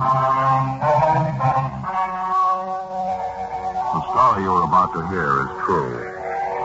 The 0.00 0.06
story 4.08 4.44
you're 4.44 4.64
about 4.64 4.94
to 4.94 5.06
hear 5.08 5.42
is 5.42 5.48
true. 5.66 5.92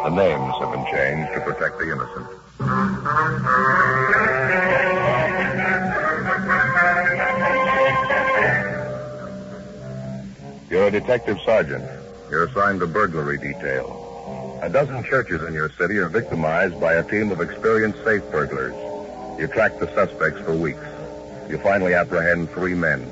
The 0.05 0.09
names 0.11 0.53
have 0.61 0.71
been 0.71 0.85
changed 0.85 1.33
to 1.33 1.41
protect 1.41 1.77
the 1.77 1.91
innocent. 1.91 2.27
You're 10.69 10.87
a 10.87 10.91
detective 10.91 11.37
sergeant. 11.43 11.83
You're 12.31 12.45
assigned 12.45 12.79
to 12.79 12.87
burglary 12.87 13.37
detail. 13.37 14.59
A 14.61 14.69
dozen 14.69 15.03
churches 15.03 15.43
in 15.43 15.53
your 15.53 15.69
city 15.71 15.97
are 15.97 16.07
victimized 16.07 16.79
by 16.79 16.93
a 16.93 17.03
team 17.03 17.31
of 17.31 17.41
experienced 17.41 18.01
safe 18.05 18.23
burglars. 18.31 18.75
You 19.37 19.47
track 19.47 19.77
the 19.79 19.93
suspects 19.93 20.39
for 20.39 20.55
weeks. 20.55 20.79
You 21.49 21.57
finally 21.57 21.93
apprehend 21.93 22.49
three 22.51 22.75
men. 22.75 23.11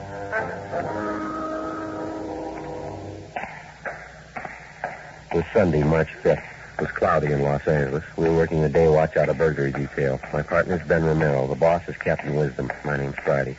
It 5.31 5.37
was 5.37 5.45
Sunday, 5.53 5.81
March 5.83 6.09
5th. 6.23 6.43
It 6.77 6.81
was 6.81 6.91
cloudy 6.91 7.31
in 7.31 7.41
Los 7.41 7.65
Angeles. 7.65 8.03
We 8.17 8.27
were 8.27 8.35
working 8.35 8.61
the 8.61 8.67
day 8.69 8.89
watch 8.89 9.15
out 9.15 9.29
of 9.29 9.37
burglary 9.37 9.71
detail. 9.71 10.19
My 10.33 10.41
partner's 10.41 10.85
Ben 10.87 11.05
Romero. 11.05 11.47
The 11.47 11.55
boss 11.55 11.87
is 11.87 11.95
Captain 11.95 12.35
Wisdom. 12.35 12.69
My 12.83 12.97
name's 12.97 13.15
Friday. 13.23 13.57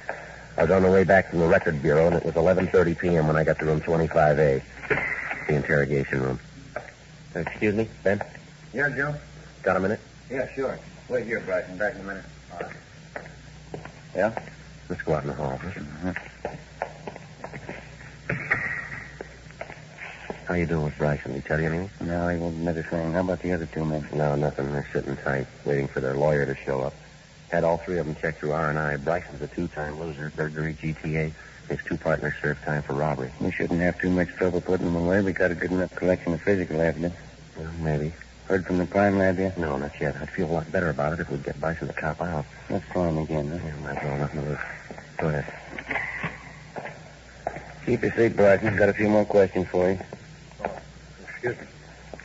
I 0.58 0.62
was 0.62 0.70
on 0.70 0.82
the 0.82 0.90
way 0.90 1.04
back 1.04 1.30
from 1.30 1.38
the 1.38 1.46
record 1.46 1.80
bureau, 1.80 2.08
and 2.08 2.16
it 2.16 2.24
was 2.24 2.34
11.30 2.34 2.98
p.m. 2.98 3.26
when 3.26 3.36
I 3.36 3.44
got 3.44 3.58
to 3.60 3.64
room 3.64 3.80
25A, 3.80 4.62
the 5.48 5.54
interrogation 5.54 6.20
room. 6.22 6.40
Excuse 7.34 7.74
me, 7.74 7.88
Ben? 8.02 8.20
Yeah, 8.74 8.90
Joe? 8.90 9.14
Got 9.62 9.78
a 9.78 9.80
minute? 9.80 10.00
Yeah, 10.30 10.52
sure. 10.54 10.78
Wait 11.08 11.24
here, 11.24 11.40
Bryson. 11.40 11.78
Back 11.78 11.94
in 11.94 12.02
a 12.02 12.04
minute. 12.04 12.24
Yeah? 14.14 14.38
Let's 14.90 15.00
go 15.02 15.14
out 15.14 15.22
in 15.22 15.28
the 15.28 15.34
hall. 15.34 15.56
huh? 15.56 15.70
Mm-hmm. 15.70 16.91
How 20.46 20.54
you 20.54 20.66
doing 20.66 20.84
with 20.84 20.98
Bryson? 20.98 21.32
Did 21.32 21.42
he 21.42 21.48
tell 21.48 21.60
you 21.60 21.66
anything? 21.66 21.90
No, 22.06 22.28
he 22.28 22.36
won't 22.36 22.54
admit 22.56 22.76
a 22.76 22.82
thing. 22.82 23.12
How 23.12 23.20
about 23.20 23.40
the 23.42 23.52
other 23.52 23.66
two 23.66 23.84
men? 23.84 24.06
No, 24.12 24.34
nothing. 24.34 24.72
They're 24.72 24.88
sitting 24.92 25.16
tight, 25.18 25.46
waiting 25.64 25.86
for 25.86 26.00
their 26.00 26.14
lawyer 26.14 26.44
to 26.44 26.56
show 26.64 26.80
up. 26.80 26.94
Had 27.50 27.64
all 27.64 27.78
three 27.78 27.98
of 27.98 28.06
them 28.06 28.16
checked 28.16 28.40
through 28.40 28.52
R&I. 28.52 28.96
Bryson's 28.96 29.40
a 29.40 29.46
two-time 29.46 30.00
loser, 30.00 30.32
burglary, 30.34 30.74
GTA. 30.74 31.32
His 31.68 31.78
two 31.86 31.96
partners 31.96 32.34
served 32.42 32.62
time 32.64 32.82
for 32.82 32.94
robbery. 32.94 33.30
We 33.40 33.52
shouldn't 33.52 33.80
have 33.80 34.00
too 34.00 34.10
much 34.10 34.28
trouble 34.30 34.60
putting 34.60 34.86
them 34.86 34.96
away. 34.96 35.22
We 35.22 35.32
got 35.32 35.52
a 35.52 35.54
good 35.54 35.70
enough 35.70 35.94
collection 35.94 36.32
of 36.32 36.42
physical 36.42 36.80
evidence. 36.80 37.14
Well, 37.56 37.70
maybe. 37.80 38.12
Heard 38.46 38.66
from 38.66 38.78
the 38.78 38.86
crime 38.86 39.18
lab 39.18 39.38
yet? 39.38 39.56
No, 39.56 39.76
not 39.76 39.92
yet. 40.00 40.16
I'd 40.20 40.30
feel 40.30 40.50
a 40.50 40.52
lot 40.52 40.72
better 40.72 40.90
about 40.90 41.12
it 41.12 41.20
if 41.20 41.30
we'd 41.30 41.44
get 41.44 41.60
Bryson 41.60 41.86
to 41.86 41.94
cop 41.94 42.20
out. 42.20 42.44
Let's 42.68 42.84
try 42.90 43.08
him 43.08 43.18
again, 43.18 43.48
huh? 43.48 43.58
Yeah, 43.64 43.76
might 43.76 43.96
as 43.96 44.04
well 44.04 44.18
nothing 44.18 44.42
to 44.42 44.48
lose. 44.48 44.58
Go 45.18 45.28
ahead. 45.28 45.54
Keep 47.86 48.02
your 48.02 48.12
seat, 48.12 48.36
Bryson. 48.36 48.76
Got 48.76 48.88
a 48.88 48.94
few 48.94 49.08
more 49.08 49.24
questions 49.24 49.68
for 49.68 49.90
you. 49.90 49.98
Excuse 51.42 51.60
me. 51.60 51.72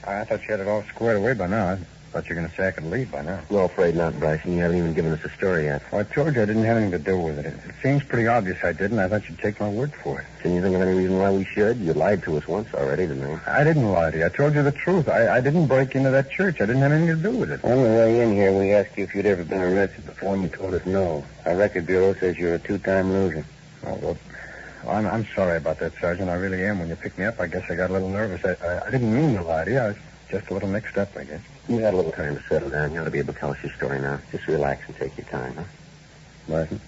I 0.05 0.23
thought 0.25 0.41
you 0.43 0.47
had 0.49 0.59
it 0.59 0.67
all 0.67 0.83
squared 0.83 1.17
away 1.17 1.33
by 1.33 1.47
now. 1.47 1.71
I 1.71 1.77
thought 2.11 2.29
you 2.29 2.35
were 2.35 2.41
going 2.41 2.51
to 2.51 2.55
say 2.55 2.67
I 2.67 2.71
could 2.71 2.85
leave 2.85 3.11
by 3.11 3.23
now. 3.23 3.39
No, 3.49 3.61
afraid 3.61 3.95
not, 3.95 4.17
Bryson. 4.19 4.53
You 4.53 4.59
haven't 4.59 4.77
even 4.77 4.93
given 4.93 5.11
us 5.11 5.25
a 5.25 5.29
story 5.29 5.63
yet. 5.65 5.81
Well, 5.91 6.01
I 6.01 6.03
told 6.03 6.35
you 6.35 6.43
I 6.43 6.45
didn't 6.45 6.65
have 6.65 6.77
anything 6.77 7.03
to 7.03 7.03
do 7.03 7.17
with 7.17 7.39
it. 7.39 7.47
It, 7.47 7.53
it 7.67 7.75
seems 7.81 8.03
pretty 8.03 8.27
obvious 8.27 8.63
I 8.63 8.73
did, 8.73 8.91
and 8.91 9.01
I 9.01 9.07
thought 9.07 9.27
you'd 9.27 9.39
take 9.39 9.59
my 9.59 9.69
word 9.69 9.91
for 10.03 10.21
it. 10.21 10.27
Can 10.43 10.53
you 10.53 10.61
think 10.61 10.75
of 10.75 10.83
any 10.83 10.95
reason 10.95 11.17
why 11.17 11.31
we 11.31 11.45
should? 11.45 11.77
You 11.77 11.93
lied 11.93 12.21
to 12.23 12.37
us 12.37 12.47
once 12.47 12.71
already, 12.75 13.07
didn't 13.07 13.27
you? 13.27 13.41
I 13.47 13.63
didn't 13.63 13.91
lie 13.91 14.11
to 14.11 14.17
you. 14.19 14.25
I 14.27 14.29
told 14.29 14.53
you 14.53 14.61
the 14.61 14.71
truth. 14.71 15.09
I, 15.09 15.37
I 15.37 15.41
didn't 15.41 15.65
break 15.65 15.95
into 15.95 16.11
that 16.11 16.29
church. 16.29 16.61
I 16.61 16.67
didn't 16.67 16.83
have 16.83 16.91
anything 16.91 17.15
to 17.15 17.31
do 17.31 17.35
with 17.35 17.51
it. 17.51 17.63
On 17.63 17.71
the 17.71 17.89
way 17.89 18.21
in 18.21 18.33
here, 18.33 18.53
we 18.53 18.71
asked 18.73 18.95
you 18.97 19.03
if 19.03 19.15
you'd 19.15 19.25
ever 19.25 19.43
been 19.43 19.61
arrested 19.61 20.05
before, 20.05 20.35
and 20.35 20.43
you 20.43 20.49
told 20.49 20.75
us 20.75 20.85
no. 20.85 21.25
Our 21.45 21.55
record 21.55 21.87
bureau 21.87 22.13
says 22.13 22.37
you're 22.37 22.53
a 22.53 22.59
two-time 22.59 23.11
loser. 23.11 23.43
Oh, 23.83 23.95
well, 23.95 24.17
well, 24.87 24.95
I'm, 24.95 25.05
I'm 25.05 25.27
sorry 25.35 25.57
about 25.57 25.79
that, 25.79 25.93
Sergeant. 25.99 26.29
I 26.29 26.35
really 26.35 26.63
am. 26.63 26.79
When 26.79 26.87
you 26.87 26.95
picked 26.95 27.17
me 27.17 27.25
up, 27.25 27.39
I 27.39 27.47
guess 27.47 27.69
I 27.69 27.75
got 27.75 27.89
a 27.89 27.93
little 27.93 28.09
nervous. 28.09 28.43
I, 28.45 28.65
I, 28.65 28.87
I 28.87 28.91
didn't 28.91 29.13
mean 29.13 29.35
to 29.35 29.43
lie 29.43 29.65
to 29.65 29.71
you. 29.71 29.77
I 29.79 29.87
was 29.89 29.97
just 30.29 30.49
a 30.49 30.53
little 30.53 30.69
mixed 30.69 30.97
up, 30.97 31.09
I 31.17 31.25
guess. 31.25 31.41
You 31.67 31.79
had 31.79 31.93
a 31.93 31.97
little 31.97 32.11
time 32.13 32.37
to 32.37 32.43
settle 32.43 32.69
down. 32.69 32.93
You 32.93 33.01
ought 33.01 33.05
to 33.05 33.11
be 33.11 33.19
able 33.19 33.33
to 33.33 33.39
tell 33.39 33.51
us 33.51 33.57
your 33.61 33.73
story 33.73 33.99
now. 33.99 34.19
Just 34.31 34.47
relax 34.47 34.87
and 34.87 34.95
take 34.95 35.17
your 35.17 35.27
time, 35.27 35.55
huh? 35.55 35.63
Martin? 36.47 36.79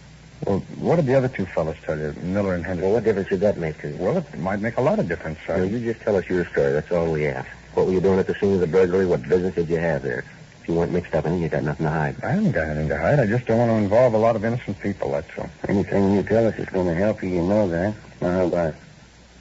Well, 0.46 0.60
what 0.78 0.96
did 0.96 1.06
the 1.08 1.16
other 1.16 1.28
two 1.28 1.46
fellows 1.48 1.76
tell 1.84 1.98
you, 1.98 2.14
Miller 2.24 2.56
and 2.56 2.66
Henderson? 2.66 2.86
Well, 2.90 2.94
what 2.96 3.04
difference 3.04 3.28
did 3.28 3.42
that 3.42 3.58
make 3.58 3.82
to 3.82 3.90
you? 3.90 3.98
Well, 3.98 4.18
it 4.18 4.40
might 4.40 4.62
make 4.62 4.78
a 4.78 4.82
lot 4.82 5.00
of 5.00 5.10
difference, 5.10 5.38
No, 5.50 5.56
Sergeant. 5.56 5.72
you 5.82 5.92
just 5.94 6.04
tell 6.06 6.16
us 6.16 6.26
your 6.30 6.46
story. 6.46 6.72
That's 6.72 6.90
all 6.94 7.12
we 7.12 7.28
ask. 7.28 7.50
What 7.74 7.88
were 7.88 7.92
you 7.92 8.00
doing 8.00 8.20
at 8.20 8.28
the 8.28 8.36
scene 8.36 8.54
of 8.54 8.62
the 8.62 8.68
burglary? 8.68 9.06
What 9.06 9.28
business 9.28 9.56
did 9.56 9.68
you 9.68 9.78
have 9.78 10.02
there? 10.02 10.24
You 10.70 10.76
weren't 10.76 10.92
mixed 10.92 11.16
up 11.16 11.26
in 11.26 11.34
it, 11.34 11.40
you 11.40 11.50
got 11.50 11.64
nothing 11.64 11.88
to 11.88 11.92
hide. 11.92 12.16
I 12.24 12.30
haven't 12.30 12.52
got 12.52 12.68
anything 12.68 12.90
to 12.90 12.98
hide. 13.00 13.20
I 13.20 13.26
just 13.26 13.48
don't 13.48 13.58
want 13.58 13.72
to 13.72 13.76
involve 13.78 14.14
a 14.14 14.20
lot 14.20 14.36
of 14.36 14.46
innocent 14.46 14.80
people, 14.80 15.14
that's 15.14 15.28
all. 15.40 15.50
Anything 15.68 16.14
you 16.14 16.22
tell 16.22 16.46
us 16.46 16.54
is 16.60 16.70
going 16.70 16.86
to 16.86 16.94
help 16.94 17.24
you, 17.24 17.30
you 17.30 17.42
know 17.42 17.68
that. 17.70 17.96
Now, 18.22 18.32
how 18.32 18.46
about 18.46 18.76
it? 18.76 18.76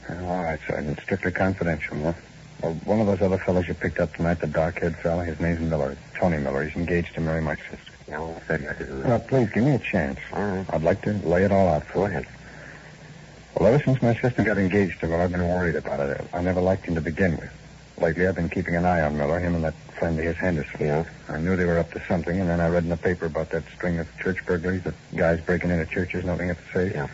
Oh, 0.08 0.26
all 0.26 0.42
right, 0.42 0.58
Sergeant. 0.66 0.98
Strictly 1.02 1.30
confidential, 1.32 1.98
huh? 2.02 2.14
Well, 2.62 2.72
one 2.86 3.00
of 3.00 3.06
those 3.06 3.20
other 3.20 3.36
fellows 3.36 3.68
you 3.68 3.74
picked 3.74 4.00
up 4.00 4.14
tonight, 4.14 4.40
the 4.40 4.46
dark-haired 4.46 4.96
fella, 4.96 5.22
his 5.22 5.38
name's 5.38 5.60
Miller. 5.60 5.98
Tony 6.14 6.38
Miller. 6.38 6.64
He's 6.64 6.74
engaged 6.76 7.12
to 7.16 7.20
marry 7.20 7.42
my 7.42 7.56
sister. 7.56 7.92
Yeah, 8.08 8.20
well, 8.20 8.42
I 8.48 8.56
to 8.56 8.86
do 8.86 9.02
Now, 9.06 9.18
please, 9.18 9.50
give 9.50 9.64
me 9.64 9.72
a 9.72 9.78
chance. 9.78 10.18
All 10.32 10.40
right. 10.40 10.64
I'd 10.70 10.82
like 10.82 11.02
to 11.02 11.12
lay 11.28 11.44
it 11.44 11.52
all 11.52 11.68
out 11.68 11.84
for 11.88 11.92
Go 11.92 12.00
you. 12.00 12.06
ahead. 12.06 12.26
Well, 13.54 13.74
ever 13.74 13.84
since 13.84 14.00
my 14.00 14.14
sister 14.14 14.42
got 14.44 14.56
engaged 14.56 15.00
to 15.00 15.08
Miller, 15.08 15.24
I've 15.24 15.32
been 15.32 15.46
worried 15.46 15.76
about 15.76 16.00
it. 16.00 16.26
I 16.32 16.40
never 16.40 16.62
liked 16.62 16.86
him 16.86 16.94
to 16.94 17.02
begin 17.02 17.36
with. 17.36 17.52
Lately, 18.00 18.26
I've 18.26 18.36
been 18.36 18.48
keeping 18.48 18.76
an 18.76 18.86
eye 18.86 19.02
on 19.02 19.18
Miller, 19.18 19.38
him 19.38 19.56
and 19.56 19.64
that 19.64 19.74
friend 19.98 20.18
of 20.18 20.24
his, 20.24 20.36
Henderson. 20.36 20.80
Yeah? 20.80 21.04
I 21.28 21.38
knew 21.38 21.56
they 21.56 21.64
were 21.64 21.78
up 21.78 21.92
to 21.92 22.02
something, 22.06 22.38
and 22.40 22.48
then 22.48 22.60
I 22.60 22.68
read 22.68 22.84
in 22.84 22.88
the 22.88 22.96
paper 22.96 23.26
about 23.26 23.50
that 23.50 23.64
string 23.74 23.98
of 23.98 24.08
church 24.18 24.44
burglaries, 24.46 24.82
that 24.84 24.94
guys 25.14 25.40
breaking 25.40 25.70
into 25.70 25.86
churches, 25.86 26.24
nothing 26.24 26.50
at 26.50 26.56
the 26.56 26.72
safe. 26.72 26.94
Yeah. 26.94 27.08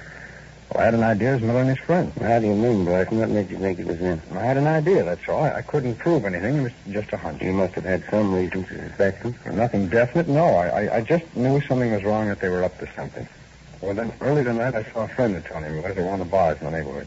Well, 0.73 0.83
I 0.83 0.85
had 0.87 0.95
an 0.95 1.03
idea 1.03 1.33
it 1.33 1.35
was 1.35 1.43
Miller 1.43 1.61
and 1.61 1.69
his 1.69 1.79
friend. 1.79 2.13
How 2.21 2.39
do 2.39 2.47
you 2.47 2.55
mean, 2.55 2.85
Bryson? 2.85 3.19
What 3.19 3.29
made 3.29 3.51
you 3.51 3.59
think 3.59 3.79
it 3.79 3.87
was 3.87 3.99
him? 3.99 4.21
I 4.33 4.41
had 4.41 4.57
an 4.57 4.67
idea, 4.67 5.05
that's 5.05 5.29
all. 5.29 5.45
I, 5.45 5.57
I 5.57 5.63
couldn't 5.63 5.97
prove 5.97 6.25
anything. 6.25 6.57
It 6.57 6.63
was 6.63 6.73
just 6.91 7.13
a 7.13 7.17
hunch. 7.17 7.43
You 7.43 7.53
must 7.53 7.75
have 7.75 7.85
had 7.85 8.05
some 8.11 8.35
reason 8.35 8.65
to 8.65 8.89
suspect 8.89 9.23
him. 9.23 9.35
Nothing 9.57 9.89
definite, 9.89 10.29
no. 10.29 10.47
I, 10.47 10.85
I, 10.85 10.97
I 10.97 11.01
just 11.01 11.25
knew 11.37 11.61
something 11.63 11.93
was 11.93 12.03
wrong, 12.03 12.29
that 12.29 12.41
they 12.41 12.49
were 12.49 12.65
up 12.65 12.79
to 12.79 12.89
something. 12.95 13.29
Well, 13.81 13.95
then, 13.95 14.13
early 14.21 14.43
tonight, 14.43 14.75
I 14.75 14.85
saw 14.93 15.05
a 15.05 15.09
friend 15.09 15.37
of 15.37 15.45
Tony 15.47 15.69
Miller. 15.69 15.93
They 15.93 16.03
were 16.03 16.09
on 16.11 16.19
the 16.19 16.25
bars 16.25 16.59
in 16.61 16.65
the 16.65 16.71
neighborhood. 16.71 17.07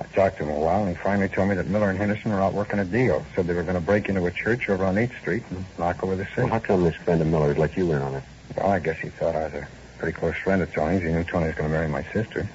I 0.00 0.04
talked 0.14 0.38
to 0.38 0.44
him 0.44 0.50
a 0.50 0.58
while, 0.58 0.80
and 0.84 0.96
he 0.96 1.02
finally 1.02 1.28
told 1.28 1.48
me 1.48 1.56
that 1.56 1.66
Miller 1.66 1.90
and 1.90 1.98
Henderson 1.98 2.30
were 2.30 2.40
out 2.40 2.54
working 2.54 2.78
a 2.78 2.84
deal. 2.84 3.24
Said 3.34 3.46
they 3.46 3.54
were 3.54 3.64
going 3.64 3.74
to 3.74 3.80
break 3.80 4.08
into 4.08 4.24
a 4.26 4.30
church 4.30 4.68
over 4.68 4.84
on 4.84 4.94
8th 4.94 5.18
Street 5.20 5.42
and 5.50 5.64
knock 5.78 6.02
over 6.04 6.14
the 6.14 6.24
safe. 6.24 6.38
Well, 6.38 6.48
how 6.48 6.58
come 6.60 6.84
this 6.84 6.94
friend 6.96 7.20
of 7.20 7.26
Miller's 7.26 7.58
let 7.58 7.76
you 7.76 7.90
in 7.92 8.00
on 8.00 8.14
it? 8.14 8.22
Well, 8.56 8.70
I 8.70 8.78
guess 8.78 8.98
he 8.98 9.08
thought 9.08 9.34
I 9.34 9.44
was 9.44 9.54
a 9.54 9.68
pretty 9.98 10.16
close 10.16 10.36
friend 10.36 10.62
of 10.62 10.72
Tony's. 10.72 11.02
He 11.02 11.08
knew 11.08 11.24
Tony 11.24 11.46
was 11.46 11.56
going 11.56 11.68
to 11.68 11.74
marry 11.74 11.88
my 11.88 12.04
sister. 12.12 12.48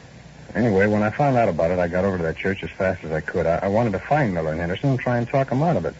Anyway, 0.55 0.87
when 0.87 1.03
I 1.03 1.09
found 1.09 1.35
out 1.35 1.49
about 1.49 1.71
it, 1.71 1.79
I 1.79 1.87
got 1.87 2.05
over 2.05 2.17
to 2.17 2.23
that 2.23 2.37
church 2.37 2.63
as 2.63 2.69
fast 2.69 3.03
as 3.03 3.11
I 3.11 3.21
could. 3.21 3.45
I, 3.45 3.59
I 3.63 3.67
wanted 3.67 3.91
to 3.93 3.99
find 3.99 4.33
Miller 4.33 4.51
and 4.51 4.59
Henderson 4.59 4.91
and 4.91 4.99
try 4.99 5.17
and 5.17 5.27
talk 5.27 5.49
them 5.49 5.63
out 5.63 5.75
of 5.75 5.85
it. 5.85 5.95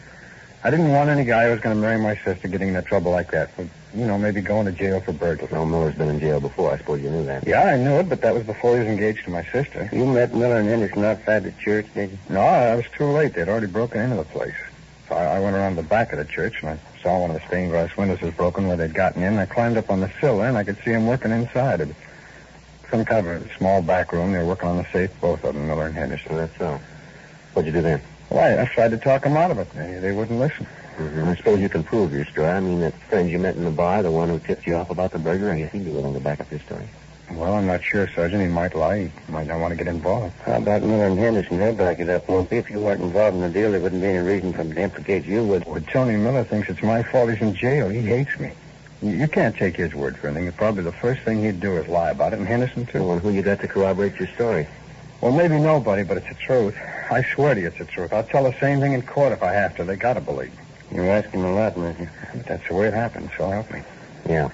I 0.65 0.69
didn't 0.69 0.91
want 0.91 1.09
any 1.09 1.25
guy 1.25 1.45
who 1.45 1.51
was 1.51 1.59
going 1.59 1.75
to 1.75 1.81
marry 1.81 1.99
my 1.99 2.15
sister 2.23 2.47
getting 2.47 2.69
into 2.69 2.81
trouble 2.81 3.11
like 3.11 3.31
that. 3.31 3.51
But, 3.57 3.67
you 3.93 4.05
know, 4.05 4.17
maybe 4.17 4.39
going 4.39 4.65
to 4.65 4.71
jail 4.71 5.01
for 5.01 5.11
burglary. 5.11 5.51
No, 5.51 5.65
Miller's 5.65 5.95
been 5.95 6.09
in 6.09 6.19
jail 6.19 6.39
before. 6.39 6.71
I 6.71 6.77
suppose 6.77 7.01
you 7.01 7.09
knew 7.09 7.25
that. 7.25 7.45
Yeah, 7.45 7.63
I 7.63 7.77
knew 7.77 7.99
it, 7.99 8.07
but 8.07 8.21
that 8.21 8.33
was 8.33 8.43
before 8.43 8.73
he 8.73 8.79
was 8.79 8.87
engaged 8.87 9.25
to 9.25 9.31
my 9.31 9.43
sister. 9.51 9.89
You 9.91 10.05
met 10.05 10.33
Miller 10.33 10.57
and 10.57 10.69
Henderson 10.69 11.03
outside 11.03 11.43
the 11.43 11.51
church, 11.63 11.87
did 11.93 12.11
you? 12.11 12.17
No, 12.29 12.39
I 12.39 12.75
was 12.75 12.85
too 12.97 13.05
late. 13.05 13.33
They'd 13.33 13.49
already 13.49 13.67
broken 13.67 14.01
into 14.01 14.15
the 14.15 14.23
place. 14.23 14.55
So 15.09 15.15
I, 15.15 15.35
I 15.35 15.39
went 15.41 15.55
around 15.57 15.75
the 15.75 15.83
back 15.83 16.13
of 16.13 16.19
the 16.19 16.25
church, 16.25 16.61
and 16.61 16.69
I 16.69 16.79
saw 17.01 17.19
one 17.19 17.31
of 17.31 17.41
the 17.41 17.45
stained 17.47 17.71
glass 17.71 17.95
windows 17.97 18.21
was 18.21 18.33
broken 18.33 18.67
where 18.67 18.77
they'd 18.77 18.93
gotten 18.93 19.21
in. 19.21 19.37
I 19.37 19.45
climbed 19.45 19.75
up 19.75 19.89
on 19.89 19.99
the 19.99 20.11
sill 20.21 20.37
there, 20.37 20.47
and 20.47 20.57
I 20.57 20.63
could 20.63 20.77
see 20.85 20.91
them 20.91 21.07
working 21.07 21.31
inside. 21.31 21.81
It 21.81 21.89
some 22.93 23.03
kind 23.03 23.25
of 23.25 23.41
a 23.41 23.57
small 23.57 23.81
back 23.81 24.13
room. 24.13 24.31
They 24.31 24.37
were 24.37 24.45
working 24.45 24.69
on 24.69 24.77
the 24.77 24.85
safe, 24.93 25.09
both 25.19 25.43
of 25.43 25.55
them, 25.55 25.67
Miller 25.67 25.87
and 25.87 25.95
Henderson. 25.95 26.37
That's 26.37 26.55
so. 26.59 26.79
What'd 27.53 27.65
you 27.65 27.73
do 27.73 27.81
then? 27.81 28.01
Well, 28.33 28.59
I, 28.59 28.65
tried 28.65 28.89
to 28.89 28.97
talk 28.97 29.21
them 29.21 29.37
out 29.37 29.51
of 29.51 29.59
it. 29.59 29.69
They, 29.73 29.99
they 29.99 30.11
wouldn't 30.11 30.39
listen. 30.39 30.65
Mm-hmm. 30.97 31.27
I 31.27 31.35
suppose 31.35 31.59
you 31.59 31.69
can 31.69 31.83
prove 31.83 32.11
your 32.11 32.25
story. 32.25 32.47
I 32.47 32.59
mean, 32.59 32.79
that 32.79 32.93
friend 33.03 33.29
you 33.29 33.37
met 33.37 33.55
in 33.55 33.63
the 33.63 33.69
bar, 33.69 34.01
the 34.01 34.09
one 34.09 34.27
who 34.27 34.39
tipped 34.39 34.65
you 34.65 34.75
off 34.75 34.89
about 34.89 35.11
the 35.11 35.19
burger, 35.19 35.51
I 35.51 35.59
guess 35.59 35.71
he'd 35.71 35.85
be 35.85 35.91
willing 35.91 36.15
to 36.15 36.19
back 36.19 36.39
up 36.39 36.47
his 36.47 36.63
story. 36.63 36.89
Well, 37.31 37.53
I'm 37.53 37.67
not 37.67 37.83
sure, 37.83 38.09
Sergeant. 38.09 38.41
He 38.41 38.47
might 38.47 38.75
lie. 38.75 39.11
He 39.25 39.31
might 39.31 39.45
not 39.45 39.59
want 39.59 39.71
to 39.71 39.77
get 39.77 39.87
involved. 39.87 40.33
How 40.45 40.57
about 40.57 40.81
Miller 40.81 41.05
and 41.05 41.19
Henderson? 41.19 41.59
They'll 41.59 41.75
back 41.75 41.99
it 41.99 42.09
up, 42.09 42.27
won't 42.27 42.49
they? 42.49 42.57
If 42.57 42.71
you 42.71 42.79
weren't 42.79 43.01
involved 43.01 43.35
in 43.35 43.41
the 43.41 43.49
deal, 43.49 43.71
there 43.71 43.79
wouldn't 43.79 44.01
be 44.01 44.07
any 44.07 44.27
reason 44.27 44.51
for 44.51 44.63
them 44.63 44.73
to 44.73 44.81
implicate 44.81 45.25
you, 45.25 45.43
would 45.43 45.65
But 45.65 45.87
Tony 45.87 46.17
Miller 46.17 46.43
thinks 46.43 46.69
it's 46.69 46.81
my 46.81 47.03
fault 47.03 47.29
he's 47.29 47.41
in 47.41 47.53
jail. 47.53 47.89
He 47.89 48.01
hates 48.01 48.39
me. 48.39 48.51
You, 49.03 49.11
you 49.11 49.27
can't 49.27 49.55
take 49.55 49.75
his 49.75 49.93
word 49.93 50.17
for 50.17 50.29
anything. 50.29 50.51
Probably 50.53 50.83
the 50.83 50.91
first 50.91 51.21
thing 51.21 51.43
he'd 51.43 51.59
do 51.59 51.77
is 51.77 51.87
lie 51.87 52.11
about 52.11 52.33
it, 52.33 52.39
and 52.39 52.47
Henderson, 52.47 52.87
too. 52.87 52.99
Well, 53.03 53.13
and 53.13 53.21
who 53.21 53.29
you 53.29 53.43
got 53.43 53.61
to 53.61 53.67
corroborate 53.67 54.15
your 54.15 54.27
story? 54.29 54.67
Well, 55.21 55.31
maybe 55.31 55.59
nobody, 55.59 56.03
but 56.03 56.17
it's 56.17 56.27
the 56.27 56.35
truth. 56.35 56.75
I 57.13 57.21
swear 57.21 57.53
to 57.53 57.61
you 57.61 57.67
it's 57.67 57.77
the 57.77 57.85
truth. 57.85 58.11
I'll 58.11 58.23
tell 58.23 58.43
the 58.43 58.59
same 58.59 58.79
thing 58.79 58.93
in 58.93 59.03
court 59.03 59.33
if 59.33 59.43
I 59.43 59.53
have 59.53 59.77
to. 59.77 59.83
They 59.83 59.95
gotta 59.95 60.19
believe 60.19 60.49
me. 60.49 60.63
You're 60.95 61.09
asking 61.09 61.43
a 61.43 61.53
lot, 61.53 61.77
Matthew. 61.77 62.09
But 62.33 62.45
that's 62.47 62.67
the 62.67 62.73
way 62.73 62.87
it 62.87 62.93
happened, 62.93 63.29
so 63.37 63.49
help 63.49 63.71
me. 63.71 63.83
Yeah. 64.27 64.49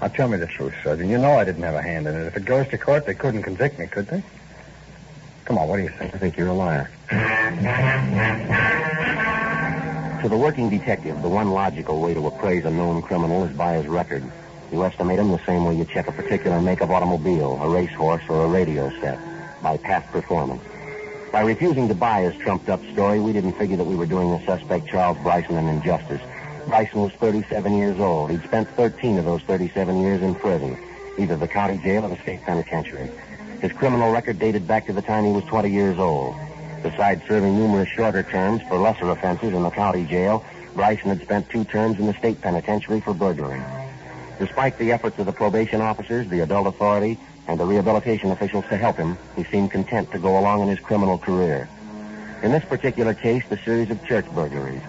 Now 0.00 0.08
tell 0.08 0.28
me 0.28 0.38
the 0.38 0.46
truth, 0.46 0.72
Sergeant. 0.82 1.10
You 1.10 1.18
know 1.18 1.32
I 1.32 1.44
didn't 1.44 1.62
have 1.62 1.74
a 1.74 1.82
hand 1.82 2.06
in 2.06 2.14
it. 2.14 2.26
If 2.26 2.36
it 2.38 2.46
goes 2.46 2.66
to 2.68 2.78
court, 2.78 3.04
they 3.04 3.12
couldn't 3.14 3.42
convict 3.42 3.78
me, 3.78 3.86
could 3.88 4.06
they? 4.06 4.22
Come 5.44 5.58
on, 5.58 5.68
what 5.68 5.76
do 5.76 5.82
you 5.82 5.90
think? 5.90 6.14
I 6.14 6.18
think 6.18 6.38
you're 6.38 6.48
a 6.48 6.54
liar. 6.54 6.88
To 10.22 10.28
the 10.28 10.36
working 10.36 10.70
detective, 10.70 11.20
the 11.20 11.28
one 11.28 11.50
logical 11.50 12.00
way 12.00 12.14
to 12.14 12.26
appraise 12.26 12.64
a 12.64 12.70
known 12.70 13.02
criminal 13.02 13.44
is 13.44 13.54
by 13.54 13.74
his 13.74 13.86
record. 13.86 14.24
You 14.72 14.82
estimate 14.84 15.18
him 15.18 15.30
the 15.30 15.44
same 15.44 15.64
way 15.64 15.76
you 15.76 15.84
check 15.84 16.08
a 16.08 16.12
particular 16.12 16.60
make 16.60 16.80
of 16.80 16.90
automobile, 16.90 17.58
a 17.60 17.68
racehorse, 17.68 18.22
or 18.28 18.46
a 18.46 18.48
radio 18.48 18.90
set, 19.00 19.18
by 19.62 19.76
past 19.76 20.10
performance. 20.10 20.62
By 21.32 21.42
refusing 21.42 21.88
to 21.88 21.94
buy 21.94 22.22
his 22.22 22.34
trumped-up 22.36 22.80
story, 22.92 23.20
we 23.20 23.34
didn't 23.34 23.52
figure 23.52 23.76
that 23.76 23.84
we 23.84 23.94
were 23.94 24.06
doing 24.06 24.30
the 24.30 24.44
suspect 24.46 24.88
Charles 24.88 25.18
Bryson 25.18 25.56
an 25.56 25.68
injustice. 25.68 26.22
Bryson 26.66 27.02
was 27.02 27.12
37 27.12 27.76
years 27.76 28.00
old. 28.00 28.30
He'd 28.30 28.42
spent 28.44 28.66
13 28.70 29.18
of 29.18 29.26
those 29.26 29.42
37 29.42 30.00
years 30.00 30.22
in 30.22 30.34
prison, 30.34 30.78
either 31.18 31.36
the 31.36 31.46
county 31.46 31.76
jail 31.78 32.06
or 32.06 32.08
the 32.08 32.16
state 32.22 32.40
penitentiary. 32.44 33.10
His 33.60 33.72
criminal 33.72 34.10
record 34.10 34.38
dated 34.38 34.66
back 34.66 34.86
to 34.86 34.94
the 34.94 35.02
time 35.02 35.24
he 35.24 35.32
was 35.32 35.44
20 35.44 35.70
years 35.70 35.98
old. 35.98 36.34
Besides 36.82 37.20
serving 37.28 37.58
numerous 37.58 37.88
shorter 37.90 38.22
terms 38.22 38.62
for 38.62 38.78
lesser 38.78 39.10
offenses 39.10 39.52
in 39.52 39.62
the 39.62 39.70
county 39.70 40.06
jail, 40.06 40.42
Bryson 40.74 41.08
had 41.10 41.20
spent 41.20 41.50
two 41.50 41.64
terms 41.64 41.98
in 41.98 42.06
the 42.06 42.14
state 42.14 42.40
penitentiary 42.40 43.00
for 43.00 43.12
burglary. 43.12 43.60
Despite 44.38 44.78
the 44.78 44.92
efforts 44.92 45.18
of 45.18 45.26
the 45.26 45.32
probation 45.32 45.82
officers, 45.82 46.28
the 46.28 46.40
adult 46.40 46.68
authority, 46.68 47.18
and 47.48 47.58
the 47.58 47.64
rehabilitation 47.64 48.30
officials 48.30 48.64
to 48.68 48.76
help 48.76 48.96
him, 48.96 49.16
he 49.34 49.42
seemed 49.44 49.70
content 49.70 50.12
to 50.12 50.18
go 50.18 50.38
along 50.38 50.60
in 50.60 50.68
his 50.68 50.78
criminal 50.78 51.18
career. 51.18 51.68
In 52.42 52.52
this 52.52 52.64
particular 52.64 53.14
case, 53.14 53.42
the 53.48 53.56
series 53.64 53.90
of 53.90 54.04
church 54.04 54.26
burglaries, 54.32 54.82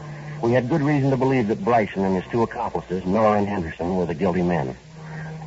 we 0.44 0.52
had 0.52 0.70
good 0.70 0.82
reason 0.82 1.10
to 1.10 1.18
believe 1.18 1.48
that 1.48 1.64
Bryson 1.64 2.04
and 2.04 2.16
his 2.22 2.30
two 2.32 2.44
accomplices, 2.44 3.06
Miller 3.06 3.38
and 3.38 3.48
Henderson, 3.48 3.96
were 3.96 4.06
the 4.06 4.14
guilty 4.14 4.42
men. 4.42 4.76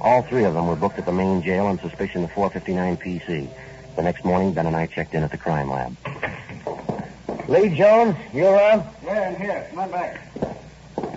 All 0.01 0.23
three 0.23 0.45
of 0.45 0.55
them 0.55 0.67
were 0.67 0.75
booked 0.75 0.99
at 0.99 1.07
the 1.07 1.13
main 1.13 1.43
jail 1.43 1.67
on 1.67 1.79
suspicion 1.79 2.25
of 2.25 2.33
459 2.33 2.97
PC. 2.97 3.49
The 3.95 4.03
next 4.03 4.25
morning, 4.25 4.53
Ben 4.53 4.67
and 4.67 4.75
I 4.75 4.87
checked 4.87 5.15
in 5.15 5.23
at 5.23 5.31
the 5.31 5.39
crime 5.39 5.71
lab. 5.71 5.97
Lee 7.49 7.75
Jones, 7.75 8.17
you 8.33 8.47
around? 8.47 8.85
Yeah, 9.05 9.29
I'm 9.29 9.37
here. 9.37 9.67
Come 9.71 9.79
on 9.81 9.91
back. 9.91 10.29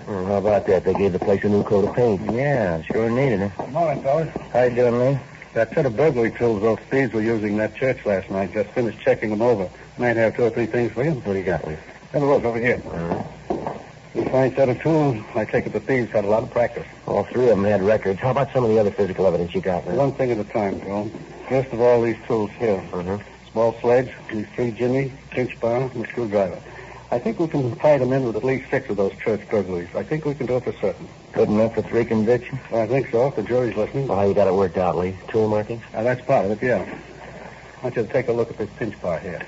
Oh, 0.08 0.24
how 0.26 0.36
about 0.36 0.66
that? 0.66 0.84
They 0.84 0.94
gave 0.94 1.12
the 1.12 1.18
place 1.18 1.42
a 1.42 1.48
new 1.48 1.64
coat 1.64 1.88
of 1.88 1.96
paint. 1.96 2.20
Yeah, 2.30 2.82
sure 2.82 3.10
needed 3.10 3.40
it. 3.40 3.52
Good 3.56 3.72
morning, 3.72 4.02
fellas. 4.02 4.28
How 4.52 4.62
you 4.64 4.74
doing, 4.76 4.98
Lee? 4.98 5.18
That 5.56 5.72
set 5.72 5.86
of 5.86 5.96
burglary 5.96 6.32
tools 6.32 6.60
those 6.60 6.78
thieves 6.90 7.14
were 7.14 7.22
using 7.22 7.52
in 7.52 7.56
that 7.56 7.74
church 7.74 8.04
last 8.04 8.30
night. 8.30 8.52
Just 8.52 8.68
finished 8.72 9.00
checking 9.00 9.30
them 9.30 9.40
over. 9.40 9.70
Might 9.96 10.18
have 10.18 10.36
two 10.36 10.42
or 10.42 10.50
three 10.50 10.66
things 10.66 10.92
for 10.92 11.02
you. 11.02 11.12
What 11.12 11.32
do 11.32 11.38
you 11.38 11.44
got, 11.44 11.66
Lee? 11.66 11.78
Have 12.12 12.22
a 12.22 12.26
look 12.26 12.44
over 12.44 12.58
here. 12.58 12.82
Uh-huh. 12.84 13.72
You 14.14 14.28
fine 14.28 14.54
set 14.54 14.68
of 14.68 14.78
tools. 14.82 15.16
I 15.34 15.46
take 15.46 15.64
it 15.64 15.72
the 15.72 15.80
thieves 15.80 16.12
had 16.12 16.26
a 16.26 16.28
lot 16.28 16.42
of 16.42 16.50
practice. 16.50 16.86
All 17.06 17.24
three 17.24 17.44
of 17.44 17.56
them 17.56 17.64
had 17.64 17.82
records. 17.82 18.20
How 18.20 18.32
about 18.32 18.52
some 18.52 18.64
of 18.64 18.70
the 18.70 18.78
other 18.78 18.90
physical 18.90 19.26
evidence 19.26 19.54
you 19.54 19.62
got, 19.62 19.88
Lee? 19.88 19.96
One 19.96 20.12
thing 20.12 20.30
at 20.30 20.36
a 20.36 20.44
time, 20.44 20.78
Joe. 20.82 21.10
First 21.48 21.72
of 21.72 21.80
all, 21.80 22.02
these 22.02 22.18
tools 22.26 22.50
here. 22.58 22.86
Uh-huh. 22.92 23.16
Small 23.50 23.74
sledge, 23.80 24.12
these 24.30 24.46
three 24.54 24.72
jimmy, 24.72 25.10
pinch 25.30 25.58
bar, 25.58 25.90
and 25.94 26.04
a 26.04 26.08
screwdriver. 26.10 26.60
I 27.10 27.18
think 27.18 27.38
we 27.38 27.48
can 27.48 27.74
tie 27.76 27.96
them 27.96 28.12
in 28.12 28.24
with 28.24 28.36
at 28.36 28.44
least 28.44 28.68
six 28.68 28.90
of 28.90 28.98
those 28.98 29.16
church 29.24 29.40
burglaries. 29.48 29.88
I 29.94 30.02
think 30.02 30.26
we 30.26 30.34
can 30.34 30.44
do 30.44 30.58
it 30.58 30.64
for 30.64 30.72
certain. 30.74 31.08
Good 31.36 31.50
enough 31.50 31.74
for 31.74 31.82
three 31.82 32.06
convictions? 32.06 32.58
I 32.72 32.86
think 32.86 33.10
so, 33.10 33.26
if 33.26 33.36
the 33.36 33.42
jury's 33.42 33.76
listening. 33.76 34.08
Well, 34.08 34.16
how 34.16 34.24
you 34.24 34.32
got 34.32 34.48
it 34.48 34.54
worked 34.54 34.78
out, 34.78 34.96
Lee? 34.96 35.14
Tool 35.28 35.48
markings? 35.48 35.82
Now, 35.92 36.02
that's 36.02 36.24
part 36.24 36.46
of 36.46 36.52
it, 36.52 36.62
yeah. 36.62 36.78
I 36.78 37.82
want 37.82 37.94
you 37.94 38.06
to 38.06 38.08
take 38.10 38.28
a 38.28 38.32
look 38.32 38.48
at 38.48 38.56
this 38.56 38.70
pinch 38.78 38.98
bar 39.02 39.18
here. 39.18 39.42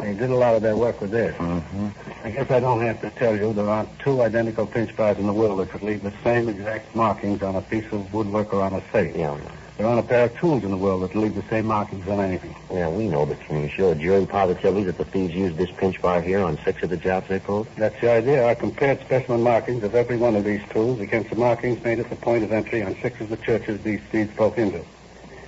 They 0.00 0.14
did 0.14 0.30
a 0.30 0.34
lot 0.34 0.54
of 0.54 0.62
their 0.62 0.78
work 0.78 0.98
with 1.02 1.10
this. 1.10 1.36
Mm-hmm. 1.36 1.88
I 2.24 2.30
guess 2.30 2.50
I 2.50 2.58
don't 2.58 2.80
have 2.80 3.02
to 3.02 3.10
tell 3.10 3.36
you 3.36 3.52
there 3.52 3.68
aren't 3.68 3.98
two 3.98 4.22
identical 4.22 4.66
pinch 4.66 4.96
bars 4.96 5.18
in 5.18 5.26
the 5.26 5.32
world 5.34 5.60
that 5.60 5.68
could 5.68 5.82
leave 5.82 6.02
the 6.02 6.14
same 6.24 6.48
exact 6.48 6.96
markings 6.96 7.42
on 7.42 7.54
a 7.54 7.60
piece 7.60 7.84
of 7.92 8.14
woodwork 8.14 8.54
or 8.54 8.62
on 8.62 8.72
a 8.72 8.82
safe. 8.90 9.14
Yeah. 9.14 9.38
There 9.80 9.88
aren't 9.88 10.00
a 10.00 10.06
pair 10.06 10.26
of 10.26 10.36
tools 10.36 10.62
in 10.62 10.70
the 10.72 10.76
world 10.76 11.04
that 11.04 11.16
leave 11.16 11.34
the 11.34 11.42
same 11.48 11.64
markings 11.64 12.06
on 12.06 12.20
anything. 12.20 12.54
Yeah, 12.70 12.90
we 12.90 13.08
know, 13.08 13.24
but 13.24 13.40
can 13.40 13.62
you 13.62 13.68
show 13.70 13.92
a 13.92 13.94
jury 13.94 14.26
positively 14.26 14.84
that 14.84 14.98
the 14.98 15.06
thieves 15.06 15.32
used 15.32 15.56
this 15.56 15.70
pinch 15.70 16.02
bar 16.02 16.20
here 16.20 16.40
on 16.40 16.58
six 16.66 16.82
of 16.82 16.90
the 16.90 16.98
jobs 16.98 17.28
they 17.28 17.38
pulled? 17.38 17.66
That's 17.78 17.98
the 17.98 18.10
idea. 18.10 18.46
I 18.46 18.54
compared 18.54 19.00
specimen 19.00 19.42
markings 19.42 19.82
of 19.82 19.94
every 19.94 20.18
one 20.18 20.36
of 20.36 20.44
these 20.44 20.60
tools 20.68 21.00
against 21.00 21.30
the 21.30 21.36
markings 21.36 21.82
made 21.82 21.98
at 21.98 22.10
the 22.10 22.16
point 22.16 22.44
of 22.44 22.52
entry 22.52 22.82
on 22.82 22.94
six 23.00 23.22
of 23.22 23.30
the 23.30 23.38
churches 23.38 23.80
these 23.80 24.02
thieves 24.12 24.30
broke 24.36 24.58
into. 24.58 24.84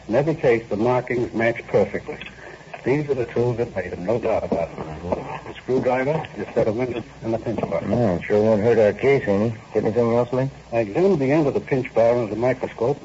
In 0.08 0.14
every 0.14 0.34
case, 0.34 0.66
the 0.70 0.78
markings 0.78 1.34
match 1.34 1.62
perfectly. 1.66 2.16
These 2.86 3.10
are 3.10 3.14
the 3.14 3.26
tools 3.26 3.58
that 3.58 3.76
made 3.76 3.92
them, 3.92 4.06
no 4.06 4.18
doubt 4.18 4.44
about 4.44 4.70
it. 4.70 5.46
The 5.46 5.54
screwdriver, 5.56 6.26
the 6.38 6.46
set 6.54 6.68
of 6.68 6.76
windows, 6.76 7.04
and 7.22 7.34
the 7.34 7.38
pinch 7.38 7.60
bar. 7.60 7.82
No, 7.82 8.14
it 8.14 8.22
sure 8.22 8.42
won't 8.42 8.62
hurt 8.62 8.78
our 8.78 8.94
case, 8.94 9.28
any. 9.28 9.50
Get 9.74 9.84
anything 9.84 10.14
else, 10.14 10.32
Lee? 10.32 10.48
I 10.72 10.78
examined 10.78 11.18
the 11.18 11.30
end 11.30 11.46
of 11.46 11.52
the 11.52 11.60
pinch 11.60 11.92
bar 11.92 12.16
under 12.16 12.34
the 12.34 12.40
microscope, 12.40 12.98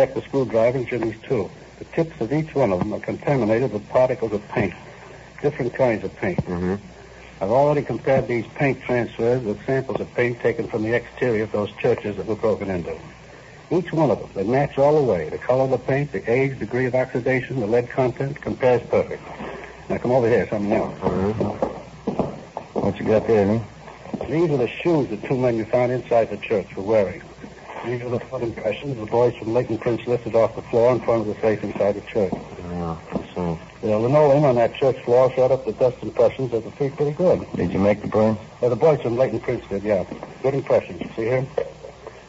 checked 0.00 0.14
the 0.14 0.22
screwdriver 0.22 0.78
and 0.78 0.88
jimmies 0.88 1.20
too. 1.28 1.50
The 1.78 1.84
tips 1.84 2.18
of 2.22 2.32
each 2.32 2.54
one 2.54 2.72
of 2.72 2.78
them 2.78 2.94
are 2.94 3.00
contaminated 3.00 3.70
with 3.70 3.86
particles 3.90 4.32
of 4.32 4.42
paint, 4.48 4.72
different 5.42 5.74
kinds 5.74 6.04
of 6.04 6.16
paint. 6.16 6.38
Mm-hmm. 6.38 6.76
I've 7.42 7.50
already 7.50 7.82
compared 7.82 8.26
these 8.26 8.46
paint 8.54 8.80
transfers 8.80 9.42
with 9.42 9.62
samples 9.66 10.00
of 10.00 10.10
paint 10.14 10.40
taken 10.40 10.68
from 10.68 10.84
the 10.84 10.94
exterior 10.94 11.42
of 11.42 11.52
those 11.52 11.70
churches 11.72 12.16
that 12.16 12.24
were 12.24 12.34
broken 12.34 12.70
into. 12.70 12.98
Each 13.70 13.92
one 13.92 14.10
of 14.10 14.20
them, 14.20 14.30
they 14.34 14.50
match 14.50 14.78
all 14.78 14.94
the 14.94 15.02
way. 15.02 15.28
The 15.28 15.36
color 15.36 15.64
of 15.64 15.70
the 15.70 15.76
paint, 15.76 16.12
the 16.12 16.32
age, 16.32 16.58
degree 16.58 16.86
of 16.86 16.94
oxidation, 16.94 17.60
the 17.60 17.66
lead 17.66 17.90
content, 17.90 18.40
compares 18.40 18.80
perfect. 18.88 19.22
Now 19.90 19.98
come 19.98 20.12
over 20.12 20.30
here, 20.30 20.48
something 20.48 20.72
else. 20.72 20.98
What 22.72 22.98
you 22.98 23.04
got 23.04 23.26
there, 23.26 23.44
Lee? 23.44 23.60
These 24.30 24.50
are 24.50 24.56
the 24.56 24.68
shoes 24.82 25.10
the 25.10 25.18
two 25.18 25.36
men 25.36 25.56
you 25.56 25.66
found 25.66 25.92
inside 25.92 26.30
the 26.30 26.38
church 26.38 26.74
were 26.74 26.84
wearing. 26.84 27.20
These 27.84 28.02
are 28.02 28.10
the 28.10 28.20
foot 28.20 28.42
impressions 28.42 28.98
the 28.98 29.06
boys 29.06 29.34
from 29.36 29.54
latent 29.54 29.80
prints 29.80 30.06
lifted 30.06 30.34
off 30.34 30.54
the 30.54 30.62
floor 30.62 30.92
in 30.92 31.00
front 31.00 31.26
of 31.26 31.34
the 31.34 31.40
safe 31.40 31.64
inside 31.64 31.92
the 31.92 32.02
church. 32.02 32.32
Yeah, 32.32 32.96
so. 33.34 33.58
The 33.80 33.96
linoleum 33.96 34.44
on 34.44 34.56
that 34.56 34.74
church 34.74 34.98
floor 35.04 35.32
showed 35.32 35.50
up 35.50 35.64
the 35.64 35.72
dust 35.72 35.96
impressions 36.02 36.52
of 36.52 36.64
the 36.64 36.70
feet 36.72 36.94
pretty 36.94 37.12
good. 37.12 37.46
Did 37.56 37.72
you 37.72 37.78
make 37.78 38.02
the 38.02 38.08
prints? 38.08 38.42
Yeah, 38.60 38.68
the 38.68 38.76
boys 38.76 39.00
from 39.00 39.16
latent 39.16 39.42
prints 39.42 39.66
did, 39.68 39.82
yeah. 39.82 40.04
Good 40.42 40.54
impressions. 40.54 41.00
See 41.16 41.22
here? 41.22 41.46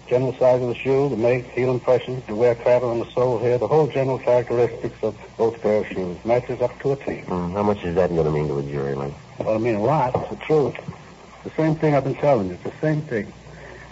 General 0.08 0.34
size 0.34 0.62
of 0.62 0.70
the 0.70 0.75
shoe, 0.75 1.10
the 1.10 1.17
make, 1.17 1.46
heel 1.48 1.72
impressions, 1.72 2.25
the 2.27 2.36
wear 2.36 2.55
pattern 2.55 2.89
on 2.89 3.00
the 3.00 3.12
sole 3.12 3.38
here, 3.39 3.58
the 3.58 3.67
whole 3.67 3.88
general 3.88 4.20
characteristics 4.20 5.03
of 5.03 5.17
both 5.38 5.62
pair 5.62 5.81
of 5.81 5.88
shoes. 5.88 6.17
Matches 6.24 6.62
up 6.62 6.77
to 6.81 6.93
a 6.93 6.96
T. 6.96 7.24
Mm, 7.27 7.53
how 7.53 7.63
much 7.63 7.84
is 7.84 7.96
that 7.96 8.10
going 8.10 8.25
to 8.25 8.31
mean 8.31 8.48
to 8.48 8.60
a 8.60 8.63
jury, 8.63 8.96
Lee? 8.96 9.13
Well, 9.39 9.55
I 9.55 9.58
mean 9.58 9.75
a 9.75 9.84
lot. 9.84 10.15
It's 10.15 10.29
the 10.29 10.36
truth. 10.38 10.75
The 11.43 11.50
same 11.51 11.75
thing 11.75 11.96
I've 11.96 12.03
been 12.03 12.15
telling 12.15 12.48
you. 12.48 12.53
It's 12.53 12.63
the 12.63 12.74
same 12.81 13.01
thing. 13.01 13.31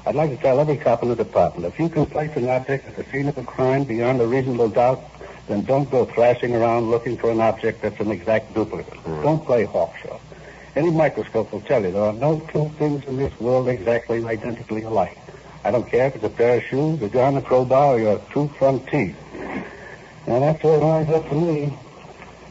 I'd 0.05 0.15
like 0.15 0.29
to 0.31 0.37
tell 0.37 0.59
every 0.59 0.77
cop 0.77 1.03
in 1.03 1.09
the 1.09 1.15
department, 1.15 1.65
if 1.65 1.79
you 1.79 1.89
can 1.89 2.05
place 2.05 2.35
an 2.35 2.49
object 2.49 2.87
at 2.87 2.95
the 2.95 3.03
scene 3.11 3.27
of 3.27 3.37
a 3.37 3.43
crime 3.43 3.83
beyond 3.83 4.21
a 4.21 4.27
reasonable 4.27 4.69
doubt, 4.69 5.01
then 5.47 5.63
don't 5.65 5.89
go 5.89 6.05
thrashing 6.05 6.55
around 6.55 6.89
looking 6.89 7.17
for 7.17 7.31
an 7.31 7.41
object 7.41 7.81
that's 7.81 7.99
an 7.99 8.11
exact 8.11 8.53
duplicate. 8.53 9.03
Don't 9.03 9.43
play 9.45 9.65
hawkshaw. 9.65 10.19
Any 10.75 10.91
microscope 10.91 11.51
will 11.51 11.61
tell 11.61 11.83
you 11.83 11.91
there 11.91 12.03
are 12.03 12.13
no 12.13 12.39
two 12.51 12.69
things 12.77 13.03
in 13.05 13.17
this 13.17 13.37
world 13.39 13.67
exactly 13.67 14.17
and 14.17 14.27
identically 14.27 14.83
alike. 14.83 15.17
I 15.65 15.71
don't 15.71 15.87
care 15.87 16.07
if 16.07 16.15
it's 16.15 16.23
a 16.23 16.29
pair 16.29 16.57
of 16.57 16.63
shoes, 16.63 17.01
a 17.01 17.09
gun, 17.09 17.35
a 17.35 17.41
crowbar, 17.41 17.95
or 17.95 17.99
your 17.99 18.21
two 18.31 18.47
front 18.59 18.87
teeth. 18.87 19.17
And 20.27 20.43
that's 20.43 20.63
it 20.63 20.67
lines 20.67 21.09
up 21.09 21.27
for 21.27 21.35
me. 21.35 21.73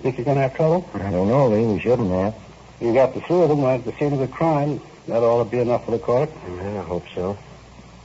Think 0.03 0.19
you're 0.19 0.25
going 0.25 0.37
to 0.37 0.43
have 0.43 0.55
trouble? 0.55 0.89
I 0.95 1.11
don't 1.11 1.29
know, 1.29 1.49
Lee. 1.49 1.65
We 1.65 1.81
shouldn't 1.81 2.11
have. 2.11 2.35
You 2.81 2.93
got 2.93 3.15
the 3.15 3.21
three 3.23 3.41
of 3.41 3.49
them 3.49 3.63
right 3.63 3.79
at 3.81 3.85
the 3.85 3.93
scene 3.99 4.13
of 4.13 4.19
the 4.19 4.29
crime. 4.29 4.81
That 5.09 5.23
ought 5.23 5.43
to 5.43 5.51
be 5.51 5.59
enough 5.59 5.87
for 5.87 5.93
the 5.93 5.99
court. 5.99 6.29
Yeah, 6.47 6.81
I 6.81 6.85
hope 6.85 7.05
so. 7.15 7.39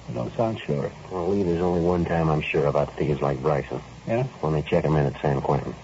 You 0.08 0.16
don't 0.16 0.34
sound 0.38 0.58
sure. 0.62 0.90
Well, 1.12 1.28
Lee, 1.28 1.44
there's 1.44 1.60
only 1.60 1.82
one 1.82 2.06
time 2.06 2.30
I'm 2.30 2.40
sure 2.42 2.68
about 2.68 2.96
figures 2.96 3.22
like 3.22 3.42
Bryson. 3.42 3.82
Yeah? 4.08 4.24
When 4.40 4.54
they 4.54 4.62
check 4.62 4.86
him 4.86 4.96
in 4.96 5.08
at 5.08 5.22
San 5.22 5.42
Quentin. 5.42 5.76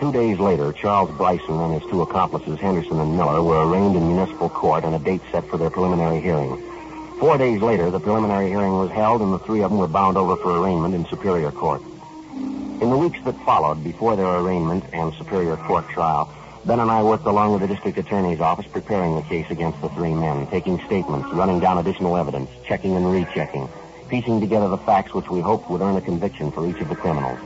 Two 0.00 0.12
days 0.12 0.40
later, 0.40 0.72
Charles 0.72 1.16
Bryson 1.16 1.60
and 1.60 1.80
his 1.80 1.88
two 1.88 2.02
accomplices, 2.02 2.58
Henderson 2.58 2.98
and 2.98 3.16
Miller, 3.16 3.42
were 3.44 3.64
arraigned 3.64 3.94
in 3.94 4.08
municipal 4.08 4.48
court 4.48 4.82
and 4.82 4.94
a 4.94 4.98
date 4.98 5.22
set 5.30 5.46
for 5.48 5.56
their 5.56 5.70
preliminary 5.70 6.20
hearing. 6.20 6.56
Four 7.20 7.38
days 7.38 7.60
later, 7.60 7.92
the 7.92 8.00
preliminary 8.00 8.48
hearing 8.48 8.72
was 8.72 8.90
held 8.90 9.22
and 9.22 9.32
the 9.32 9.38
three 9.38 9.62
of 9.62 9.70
them 9.70 9.78
were 9.78 9.86
bound 9.86 10.16
over 10.16 10.34
for 10.36 10.58
arraignment 10.58 10.96
in 10.96 11.06
Superior 11.06 11.52
Court. 11.52 11.80
In 12.34 12.90
the 12.90 12.96
weeks 12.96 13.20
that 13.24 13.38
followed, 13.44 13.84
before 13.84 14.16
their 14.16 14.38
arraignment 14.38 14.82
and 14.92 15.14
Superior 15.14 15.56
Court 15.58 15.86
trial, 15.90 16.32
Ben 16.66 16.78
and 16.78 16.90
I 16.90 17.02
worked 17.02 17.24
along 17.24 17.52
with 17.52 17.62
the 17.62 17.68
district 17.68 17.96
attorney's 17.96 18.40
office 18.40 18.66
preparing 18.66 19.16
the 19.16 19.22
case 19.22 19.46
against 19.50 19.80
the 19.80 19.88
three 19.90 20.12
men, 20.12 20.46
taking 20.48 20.78
statements, 20.84 21.32
running 21.32 21.58
down 21.58 21.78
additional 21.78 22.18
evidence, 22.18 22.50
checking 22.66 22.96
and 22.96 23.10
rechecking, 23.10 23.66
piecing 24.10 24.40
together 24.40 24.68
the 24.68 24.76
facts 24.76 25.14
which 25.14 25.30
we 25.30 25.40
hoped 25.40 25.70
would 25.70 25.80
earn 25.80 25.96
a 25.96 26.02
conviction 26.02 26.52
for 26.52 26.68
each 26.68 26.78
of 26.82 26.90
the 26.90 26.96
criminals. 26.96 27.38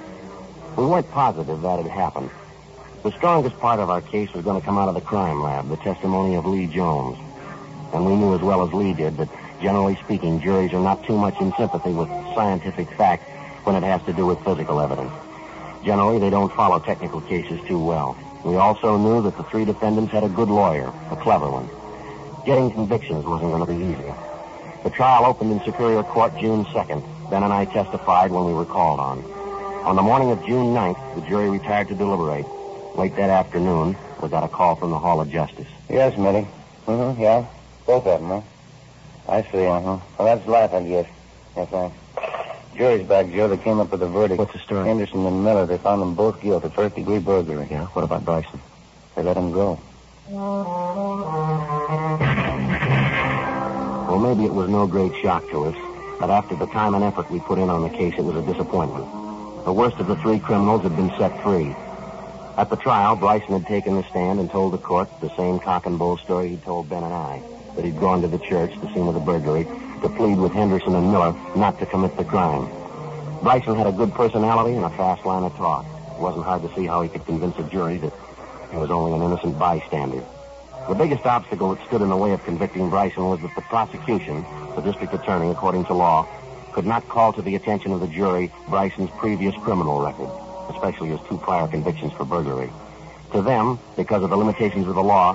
We 0.77 0.85
weren't 0.85 1.09
positive 1.13 1.63
that 1.63 1.81
had 1.81 1.87
happened. 1.87 2.29
The 3.05 3.13
strongest 3.13 3.57
part 3.59 3.79
of 3.79 3.89
our 3.89 4.01
case 4.01 4.33
was 4.33 4.45
going 4.45 4.61
to 4.61 4.65
come 4.65 4.79
out 4.79 4.89
of 4.89 4.97
the 4.97 5.01
crime 5.01 5.41
lab, 5.43 5.69
the 5.69 5.77
testimony 5.77 6.35
of 6.35 6.45
Lee 6.45 6.67
Jones. 6.67 7.17
And 7.93 8.05
we 8.05 8.17
knew 8.17 8.35
as 8.35 8.41
well 8.41 8.67
as 8.67 8.75
Lee 8.75 8.95
did 8.95 9.17
that, 9.19 9.29
generally 9.63 9.95
speaking, 10.03 10.41
juries 10.41 10.73
are 10.73 10.81
not 10.81 11.05
too 11.05 11.17
much 11.17 11.41
in 11.41 11.53
sympathy 11.57 11.93
with 11.93 12.09
scientific 12.35 12.91
fact 12.97 13.23
when 13.65 13.77
it 13.77 13.85
has 13.85 14.03
to 14.07 14.13
do 14.13 14.27
with 14.27 14.43
physical 14.43 14.81
evidence. 14.81 15.13
Generally, 15.85 16.19
they 16.19 16.31
don't 16.31 16.53
follow 16.53 16.81
technical 16.81 17.21
cases 17.21 17.61
too 17.69 17.79
well. 17.79 18.17
We 18.45 18.57
also 18.57 18.99
knew 18.99 19.23
that 19.23 19.37
the 19.39 19.43
three 19.45 19.65
defendants 19.65 20.13
had 20.13 20.23
a 20.23 20.29
good 20.29 20.49
lawyer, 20.49 20.93
a 21.11 21.17
clever 21.17 21.51
one. 21.51 21.69
Getting 22.45 22.71
convictions 22.71 23.25
wasn't 23.25 23.51
going 23.53 23.65
to 23.65 23.73
be 23.73 23.83
easy. 23.83 24.13
The 24.83 24.91
trial 24.91 25.25
opened 25.25 25.51
in 25.51 25.65
Superior 25.65 26.03
Court 26.03 26.37
June 26.39 26.67
2nd. 26.67 27.31
Ben 27.31 27.43
and 27.43 27.53
I 27.53 27.65
testified 27.65 28.31
when 28.31 28.45
we 28.45 28.53
were 28.53 28.67
called 28.67 29.01
on. 29.01 29.25
On 29.85 29.97
the 29.97 30.03
morning 30.03 30.31
of 30.31 30.45
June 30.45 30.75
9th, 30.75 31.15
the 31.15 31.23
jury 31.23 31.49
retired 31.49 31.89
to 31.89 31.95
deliberate. 31.95 32.45
Late 32.97 33.17
that 33.17 33.31
afternoon, 33.31 33.97
we 34.23 34.29
got 34.29 34.45
a 34.45 34.49
call 34.49 34.77
from 34.77 34.91
the 34.91 34.99
Hall 34.99 35.23
of 35.23 35.31
Justice. 35.31 35.67
Yes, 35.89 36.17
Mitty. 36.19 36.47
Mm-hmm, 36.87 37.23
yeah. 37.23 37.47
Both 37.87 38.07
of 38.07 38.21
them, 38.21 38.29
huh? 38.29 38.43
I 39.27 39.43
see, 39.51 39.65
uh-huh. 39.65 39.99
Well, 40.19 40.37
that's 40.37 40.47
life, 40.47 40.75
I 40.75 40.83
guess. 40.83 41.07
Yes, 41.57 41.69
thanks. 41.71 41.97
Jury's 42.77 43.07
back, 43.07 43.31
Joe. 43.31 43.49
They 43.49 43.57
came 43.57 43.79
up 43.79 43.93
with 43.93 44.03
a 44.03 44.09
verdict. 44.09 44.39
What's 44.39 44.53
the 44.53 44.59
story? 44.59 44.91
Anderson 44.91 45.25
and 45.27 45.45
Miller, 45.45 45.65
they 45.65 45.79
found 45.79 46.03
them 46.03 46.15
both 46.15 46.41
guilty 46.43 46.67
of 46.67 46.75
first-degree 46.75 47.21
burglary. 47.21 47.69
Yeah, 47.71 47.87
what 47.87 48.05
about 48.05 48.25
Bryson? 48.25 48.61
They 49.15 49.23
let 49.23 49.37
him 49.37 49.53
go. 49.53 49.79
Well, 54.09 54.19
maybe 54.19 54.45
it 54.45 54.53
was 54.53 54.69
no 54.69 54.87
great 54.87 55.15
shock 55.23 55.49
to 55.51 55.67
us, 55.67 55.77
but 56.19 56.31
after 56.31 56.57
the 56.57 56.67
time 56.67 56.95
and 56.95 57.05
effort 57.05 57.31
we 57.31 57.39
put 57.41 57.59
in 57.59 57.71
on 57.71 57.83
the 57.83 57.91
case, 57.91 58.15
it 58.19 58.25
was 58.25 58.35
a 58.37 58.43
disappointment. 58.43 59.05
The 59.65 59.73
worst 59.73 59.99
of 59.99 60.09
the 60.09 60.17
three 60.17 60.41
criminals 60.41 60.83
had 60.83 60.97
been 60.97 61.11
set 61.17 61.43
free. 61.43 61.77
At 62.57 62.71
the 62.71 62.77
trial, 62.77 63.17
Bryson 63.17 63.53
had 63.53 63.67
taken 63.67 63.95
the 63.97 64.05
stand 64.11 64.41
and 64.41 64.51
told 64.51 64.73
the 64.73 64.79
court 64.79 65.09
the 65.21 65.35
same 65.37 65.59
cock 65.59 65.87
and 65.87 65.99
bull 65.99 66.17
story 66.19 66.49
he'd 66.51 66.63
told 66.63 66.89
Ben 66.89 67.03
and 67.05 67.13
I, 67.13 67.43
that 67.77 67.85
he'd 67.85 68.01
gone 68.01 68.23
to 68.23 68.29
the 68.29 68.39
church, 68.39 68.73
the 68.81 68.89
scene 68.95 69.07
of 69.07 69.15
the 69.15 69.21
burglary, 69.21 69.67
to 70.05 70.11
plead 70.11 70.39
with 70.39 70.53
Henderson 70.53 70.95
and 70.95 71.11
Miller 71.11 71.35
not 71.57 71.79
to 71.79 71.87
commit 71.87 72.15
the 72.19 72.25
crime. 72.25 72.69
Bryson 73.43 73.75
had 73.75 73.87
a 73.87 73.93
good 73.93 74.13
personality 74.13 74.77
and 74.77 74.85
a 74.85 74.91
fast 74.91 75.25
line 75.25 75.45
of 75.45 75.57
talk. 75.57 75.87
It 76.13 76.21
wasn't 76.21 76.45
hard 76.45 76.61
to 76.61 76.75
see 76.75 76.85
how 76.85 77.01
he 77.01 77.09
could 77.09 77.25
convince 77.25 77.57
a 77.59 77.63
jury 77.63 77.97
that 77.99 78.13
he 78.71 78.77
was 78.77 78.91
only 78.91 79.15
an 79.17 79.23
innocent 79.23 79.59
bystander. 79.59 80.23
The 80.89 80.95
biggest 80.95 81.25
obstacle 81.25 81.75
that 81.75 81.87
stood 81.87 82.03
in 82.03 82.11
the 82.11 82.17
way 82.19 82.33
of 82.33 82.45
convicting 82.45 82.91
Bryson 82.91 83.25
was 83.25 83.41
that 83.41 83.55
the 83.55 83.63
prosecution, 83.63 84.45
the 84.77 84.83
district 84.83 85.15
attorney, 85.15 85.51
according 85.51 85.87
to 85.87 85.95
law, 85.95 86.29
could 86.73 86.85
not 86.85 87.09
call 87.09 87.33
to 87.33 87.41
the 87.41 87.55
attention 87.55 87.91
of 87.93 88.01
the 88.01 88.09
jury 88.09 88.53
Bryson's 88.69 89.11
previous 89.17 89.55
criminal 89.63 90.05
record, 90.05 90.29
especially 90.69 91.09
his 91.09 91.21
two 91.31 91.39
prior 91.39 91.67
convictions 91.67 92.13
for 92.13 92.27
burglary. 92.27 92.71
To 93.33 93.41
them, 93.41 93.79
because 93.97 94.23
of 94.23 94.29
the 94.29 94.37
limitations 94.37 94.87
of 94.87 94.97
the 94.97 95.03
law, 95.03 95.35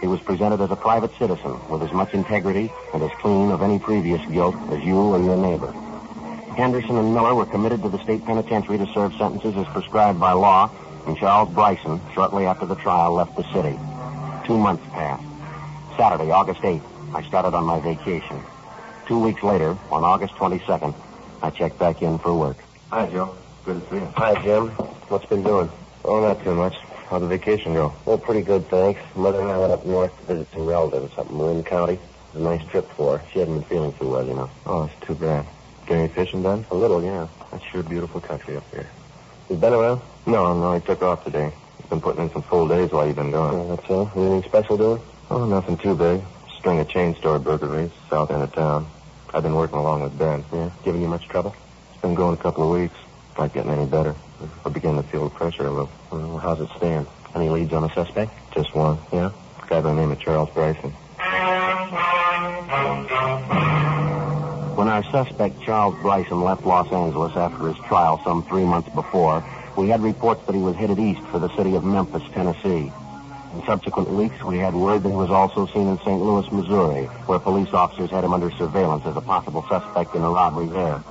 he 0.00 0.06
was 0.06 0.20
presented 0.20 0.60
as 0.60 0.70
a 0.70 0.76
private 0.76 1.10
citizen 1.18 1.58
with 1.68 1.82
as 1.82 1.92
much 1.92 2.14
integrity 2.14 2.70
and 2.94 3.02
as 3.02 3.10
clean 3.20 3.50
of 3.50 3.62
any 3.62 3.78
previous 3.78 4.24
guilt 4.26 4.56
as 4.70 4.82
you 4.84 4.96
or 4.96 5.18
your 5.18 5.36
neighbor. 5.36 5.72
Henderson 6.56 6.96
and 6.96 7.14
Miller 7.14 7.34
were 7.34 7.46
committed 7.46 7.82
to 7.82 7.88
the 7.88 8.02
state 8.02 8.24
penitentiary 8.24 8.78
to 8.78 8.86
serve 8.92 9.14
sentences 9.14 9.56
as 9.56 9.66
prescribed 9.68 10.18
by 10.18 10.32
law, 10.32 10.70
and 11.06 11.16
Charles 11.16 11.52
Bryson, 11.54 12.00
shortly 12.14 12.46
after 12.46 12.66
the 12.66 12.74
trial, 12.74 13.14
left 13.14 13.36
the 13.36 13.44
city. 13.52 13.78
Two 14.44 14.58
months 14.58 14.84
passed. 14.92 15.24
Saturday, 15.96 16.30
August 16.30 16.60
8th, 16.62 16.82
I 17.14 17.22
started 17.22 17.54
on 17.54 17.64
my 17.64 17.80
vacation. 17.80 18.42
Two 19.06 19.18
weeks 19.18 19.42
later, 19.42 19.76
on 19.90 20.04
August 20.04 20.34
22nd, 20.34 20.94
I 21.42 21.50
checked 21.50 21.78
back 21.78 22.02
in 22.02 22.18
for 22.18 22.34
work. 22.34 22.58
Hi, 22.90 23.06
Joe. 23.06 23.36
Good 23.64 23.82
to 23.82 23.90
see 23.90 23.96
you. 23.96 24.12
Hi, 24.16 24.42
Jim. 24.42 24.68
What's 25.08 25.26
been 25.26 25.42
doing? 25.42 25.70
Oh, 26.04 26.20
not 26.20 26.42
too 26.42 26.54
much. 26.54 26.74
How'd 27.08 27.22
the 27.22 27.26
vacation 27.26 27.72
go? 27.72 27.94
Well, 28.04 28.18
pretty 28.18 28.42
good, 28.42 28.68
thanks. 28.68 29.00
Mother 29.16 29.40
and 29.40 29.50
I 29.50 29.56
went 29.56 29.72
up 29.72 29.86
north 29.86 30.14
to 30.18 30.24
visit 30.26 30.52
some 30.52 30.66
relatives 30.66 31.16
up 31.16 31.30
in 31.30 31.38
Marin 31.38 31.64
County. 31.64 31.94
It 31.94 32.00
was 32.34 32.42
a 32.42 32.44
nice 32.44 32.64
trip 32.70 32.86
for 32.90 33.16
her. 33.16 33.24
She 33.32 33.38
hadn't 33.38 33.54
been 33.54 33.64
feeling 33.64 33.92
too 33.94 34.10
well, 34.10 34.26
you 34.26 34.34
know. 34.34 34.50
Oh, 34.66 34.84
it's 34.84 35.06
too 35.06 35.14
bad. 35.14 35.46
Get 35.86 35.96
any 35.96 36.08
fishing 36.08 36.42
done? 36.42 36.66
A 36.70 36.74
little, 36.74 37.02
yeah. 37.02 37.26
That's 37.50 37.64
sure 37.64 37.82
beautiful 37.82 38.20
country 38.20 38.58
up 38.58 38.70
here. 38.70 38.86
You 39.48 39.56
been 39.56 39.72
around? 39.72 40.02
No, 40.26 40.52
no, 40.52 40.74
he 40.74 40.84
took 40.84 41.00
off 41.00 41.24
today. 41.24 41.50
He's 41.78 41.86
been 41.86 42.02
putting 42.02 42.24
in 42.24 42.30
some 42.30 42.42
full 42.42 42.68
days 42.68 42.90
while 42.90 43.06
you've 43.06 43.16
been 43.16 43.30
gone. 43.30 43.54
Oh, 43.54 43.74
that's 43.76 43.88
all. 43.88 44.12
Anything 44.14 44.42
special 44.42 44.76
doing? 44.76 45.00
Oh, 45.30 45.46
nothing 45.46 45.78
too 45.78 45.94
big. 45.94 46.20
String 46.58 46.78
of 46.78 46.88
chain 46.90 47.14
store 47.14 47.38
burglaries, 47.38 47.90
south 48.10 48.30
end 48.30 48.42
of 48.42 48.52
town. 48.52 48.86
I've 49.32 49.42
been 49.42 49.54
working 49.54 49.78
along 49.78 50.02
with 50.02 50.18
Ben. 50.18 50.44
Yeah. 50.52 50.68
Giving 50.84 51.00
you 51.00 51.08
much 51.08 51.26
trouble? 51.28 51.56
It's 51.92 52.02
been 52.02 52.14
going 52.14 52.34
a 52.34 52.42
couple 52.42 52.64
of 52.64 52.78
weeks. 52.78 52.96
Not 53.38 53.52
getting 53.52 53.70
any 53.70 53.86
better. 53.86 54.16
I 54.66 54.68
begin 54.68 54.96
to 54.96 55.02
feel 55.04 55.28
the 55.28 55.30
pressure 55.30 55.66
a 55.66 55.70
little. 55.70 55.90
Well, 56.10 56.38
how's 56.38 56.60
it 56.60 56.68
stand? 56.76 57.06
Any 57.36 57.48
leads 57.48 57.72
on 57.72 57.84
a 57.84 57.94
suspect? 57.94 58.32
Just 58.52 58.74
one. 58.74 58.98
Yeah? 59.12 59.30
A 59.62 59.66
Guy 59.68 59.80
by 59.80 59.80
the 59.80 59.94
name 59.94 60.10
of 60.10 60.18
Charles 60.18 60.50
Bryson. 60.50 60.90
When 64.74 64.88
our 64.88 65.04
suspect, 65.04 65.60
Charles 65.62 65.94
Bryson, 66.02 66.40
left 66.40 66.66
Los 66.66 66.90
Angeles 66.92 67.36
after 67.36 67.68
his 67.68 67.76
trial 67.86 68.20
some 68.24 68.42
three 68.44 68.64
months 68.64 68.88
before, 68.88 69.44
we 69.76 69.88
had 69.88 70.02
reports 70.02 70.44
that 70.46 70.56
he 70.56 70.60
was 70.60 70.74
headed 70.74 70.98
east 70.98 71.22
for 71.28 71.38
the 71.38 71.54
city 71.56 71.76
of 71.76 71.84
Memphis, 71.84 72.22
Tennessee. 72.32 72.90
In 73.54 73.62
subsequent 73.66 74.08
weeks, 74.10 74.42
we 74.42 74.58
had 74.58 74.74
word 74.74 75.04
that 75.04 75.10
he 75.10 75.14
was 75.14 75.30
also 75.30 75.66
seen 75.66 75.86
in 75.86 75.98
St. 75.98 76.20
Louis, 76.20 76.50
Missouri, 76.50 77.04
where 77.26 77.38
police 77.38 77.72
officers 77.72 78.10
had 78.10 78.24
him 78.24 78.32
under 78.32 78.50
surveillance 78.50 79.06
as 79.06 79.16
a 79.16 79.20
possible 79.20 79.64
suspect 79.68 80.16
in 80.16 80.22
a 80.22 80.30
robbery 80.30 80.66
there. 80.66 81.02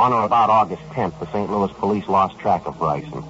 On 0.00 0.14
or 0.14 0.24
about 0.24 0.48
August 0.48 0.80
10th, 0.92 1.20
the 1.20 1.30
St. 1.30 1.50
Louis 1.50 1.70
police 1.72 2.08
lost 2.08 2.38
track 2.38 2.64
of 2.64 2.78
Bryson. 2.78 3.22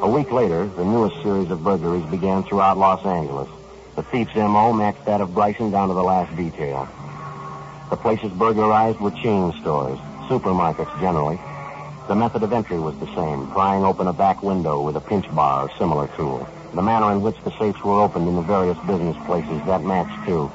A 0.00 0.08
week 0.08 0.30
later, 0.30 0.64
the 0.64 0.84
newest 0.84 1.20
series 1.24 1.50
of 1.50 1.64
burglaries 1.64 2.08
began 2.08 2.44
throughout 2.44 2.78
Los 2.78 3.04
Angeles. 3.04 3.48
The 3.96 4.04
thief's 4.04 4.30
M.O. 4.36 4.72
matched 4.72 5.04
that 5.06 5.20
of 5.20 5.34
Bryson 5.34 5.72
down 5.72 5.88
to 5.88 5.94
the 5.94 6.04
last 6.04 6.36
detail. 6.36 6.86
The 7.90 7.96
places 7.96 8.30
burglarized 8.30 9.00
were 9.00 9.10
chain 9.10 9.52
stores, 9.60 9.98
supermarkets 10.28 11.00
generally. 11.00 11.40
The 12.06 12.14
method 12.14 12.44
of 12.44 12.52
entry 12.52 12.78
was 12.78 12.96
the 13.00 13.12
same, 13.16 13.48
prying 13.48 13.84
open 13.84 14.06
a 14.06 14.12
back 14.12 14.40
window 14.40 14.82
with 14.82 14.94
a 14.94 15.00
pinch 15.00 15.26
bar 15.34 15.64
or 15.64 15.78
similar 15.78 16.06
tool. 16.16 16.46
The 16.74 16.82
manner 16.82 17.10
in 17.10 17.22
which 17.22 17.42
the 17.42 17.50
safes 17.58 17.82
were 17.82 18.00
opened 18.00 18.28
in 18.28 18.36
the 18.36 18.42
various 18.42 18.78
business 18.86 19.16
places, 19.26 19.60
that 19.66 19.82
matched 19.82 20.28
too. 20.28 20.48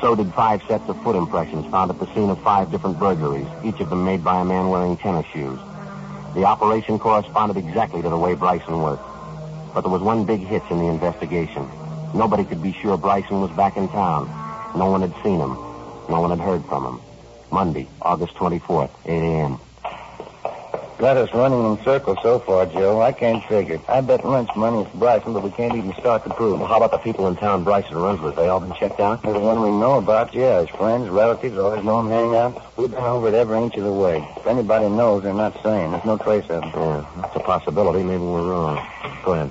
So 0.00 0.14
did 0.14 0.32
five 0.32 0.62
sets 0.66 0.88
of 0.88 1.02
foot 1.02 1.14
impressions 1.14 1.70
found 1.70 1.90
at 1.90 1.98
the 1.98 2.06
scene 2.14 2.30
of 2.30 2.42
five 2.42 2.70
different 2.70 2.98
burglaries, 2.98 3.46
each 3.62 3.80
of 3.80 3.90
them 3.90 4.02
made 4.02 4.24
by 4.24 4.40
a 4.40 4.44
man 4.44 4.70
wearing 4.70 4.96
tennis 4.96 5.26
shoes. 5.26 5.58
The 6.34 6.44
operation 6.44 6.98
corresponded 6.98 7.58
exactly 7.58 8.00
to 8.00 8.08
the 8.08 8.16
way 8.16 8.34
Bryson 8.34 8.80
worked. 8.80 9.02
But 9.74 9.82
there 9.82 9.90
was 9.90 10.00
one 10.00 10.24
big 10.24 10.40
hitch 10.40 10.62
in 10.70 10.78
the 10.78 10.86
investigation. 10.86 11.68
Nobody 12.14 12.44
could 12.44 12.62
be 12.62 12.72
sure 12.72 12.96
Bryson 12.96 13.42
was 13.42 13.50
back 13.50 13.76
in 13.76 13.88
town. 13.88 14.26
No 14.74 14.90
one 14.90 15.02
had 15.02 15.12
seen 15.22 15.38
him. 15.38 15.54
No 16.08 16.20
one 16.20 16.30
had 16.30 16.40
heard 16.40 16.64
from 16.64 16.84
him. 16.84 17.00
Monday, 17.50 17.86
August 18.00 18.34
24th, 18.34 18.90
8 19.04 19.10
a.m. 19.10 19.60
Got 21.00 21.16
us 21.16 21.32
running 21.32 21.64
in 21.64 21.82
circles 21.82 22.18
so 22.22 22.40
far, 22.40 22.66
Joe. 22.66 23.00
I 23.00 23.12
can't 23.12 23.42
figure 23.44 23.76
it. 23.76 23.80
I 23.88 24.02
bet 24.02 24.22
lunch 24.22 24.50
money 24.54 24.82
is 24.82 24.88
Bryson, 24.92 25.32
but 25.32 25.42
we 25.42 25.50
can't 25.50 25.74
even 25.74 25.94
start 25.94 26.24
to 26.24 26.34
prove 26.34 26.58
Well, 26.58 26.68
how 26.68 26.76
about 26.76 26.90
the 26.90 26.98
people 26.98 27.26
in 27.26 27.36
town 27.36 27.64
Bryson 27.64 27.96
runs 27.96 28.20
with? 28.20 28.36
They 28.36 28.48
all 28.48 28.60
been 28.60 28.74
checked 28.74 29.00
out? 29.00 29.22
The 29.22 29.40
one 29.40 29.62
we 29.62 29.70
know 29.70 29.96
about, 29.96 30.34
yeah, 30.34 30.60
his 30.60 30.68
friends, 30.68 31.08
relatives, 31.08 31.56
always 31.56 31.82
know 31.82 32.00
him 32.00 32.10
hanging 32.10 32.36
out. 32.36 32.76
We've 32.76 32.90
been 32.90 33.00
over 33.00 33.28
it 33.28 33.34
every 33.34 33.56
inch 33.62 33.76
of 33.76 33.84
the 33.84 33.92
way. 33.94 34.18
If 34.36 34.46
anybody 34.46 34.90
knows, 34.90 35.22
they're 35.22 35.32
not 35.32 35.54
saying. 35.62 35.92
There's 35.92 36.04
no 36.04 36.18
trace 36.18 36.44
of 36.50 36.64
him. 36.64 36.70
Yeah, 36.74 37.06
that's 37.16 37.34
a 37.34 37.40
possibility. 37.40 38.02
Maybe 38.02 38.22
we're 38.22 38.50
wrong. 38.50 38.86
Go 39.24 39.32
ahead. 39.32 39.48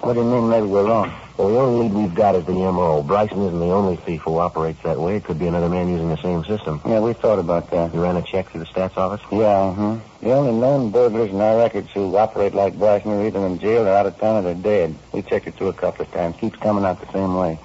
What 0.00 0.14
do 0.14 0.20
you 0.20 0.24
mean 0.24 0.48
maybe 0.48 0.66
we're 0.66 0.86
wrong? 0.86 1.12
Well, 1.36 1.48
the 1.48 1.58
only 1.58 1.88
lead 1.88 1.94
we've 1.94 2.14
got 2.14 2.36
is 2.36 2.44
the 2.44 2.52
M.O. 2.52 3.02
Bryson 3.02 3.42
isn't 3.42 3.58
the 3.58 3.66
only 3.66 3.96
thief 3.96 4.20
who 4.22 4.38
operates 4.38 4.80
that 4.84 5.00
way. 5.00 5.16
It 5.16 5.24
could 5.24 5.38
be 5.38 5.48
another 5.48 5.68
man 5.68 5.88
using 5.88 6.08
the 6.08 6.16
same 6.22 6.44
system. 6.44 6.80
Yeah, 6.86 7.00
we 7.00 7.12
thought 7.12 7.40
about 7.40 7.72
that. 7.72 7.92
You 7.92 8.02
ran 8.02 8.16
a 8.16 8.22
check 8.22 8.50
through 8.50 8.60
the 8.60 8.66
stats 8.66 8.96
office? 8.96 9.20
Yeah, 9.32 9.46
uh-huh. 9.48 9.98
The 10.20 10.30
only 10.30 10.52
known 10.52 10.90
burglars 10.92 11.30
in 11.30 11.40
our 11.40 11.56
records 11.58 11.90
who 11.92 12.16
operate 12.16 12.54
like 12.54 12.78
Bryson 12.78 13.10
are 13.10 13.26
either 13.26 13.44
in 13.46 13.58
jail 13.58 13.86
or 13.88 13.90
out 13.90 14.06
of 14.06 14.16
town 14.18 14.36
or 14.36 14.42
they're 14.42 14.54
dead. 14.54 14.96
We 15.10 15.22
checked 15.22 15.48
it 15.48 15.56
through 15.56 15.68
a 15.68 15.72
couple 15.72 16.04
of 16.04 16.12
times. 16.12 16.36
Keeps 16.36 16.56
coming 16.60 16.84
out 16.84 17.00
the 17.00 17.12
same 17.12 17.34
way. 17.34 17.58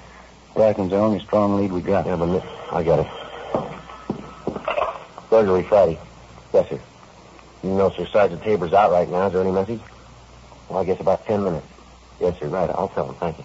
Bryson's 0.54 0.90
the 0.90 0.96
only 0.96 1.20
strong 1.20 1.56
lead 1.56 1.70
we 1.70 1.80
got. 1.80 2.06
Yeah, 2.06 2.16
but 2.16 2.44
I 2.72 2.82
got 2.82 2.98
it. 2.98 3.06
Burglary 5.30 5.62
Friday. 5.62 5.96
Yes, 6.52 6.68
sir. 6.68 6.80
You 7.62 7.70
know, 7.70 7.90
Sir 7.90 8.06
Sergeant 8.06 8.42
Tabor's 8.42 8.72
out 8.72 8.90
right 8.90 9.08
now. 9.08 9.28
Is 9.28 9.32
there 9.32 9.42
any 9.42 9.52
message? 9.52 9.80
Well, 10.68 10.80
I 10.80 10.84
guess 10.84 10.98
about 10.98 11.24
ten 11.24 11.44
minutes. 11.44 11.66
Yes, 12.20 12.36
sir. 12.40 12.48
Right. 12.48 12.68
I'll 12.68 12.88
tell 12.88 13.08
him. 13.08 13.14
Thank 13.14 13.38
you. 13.38 13.44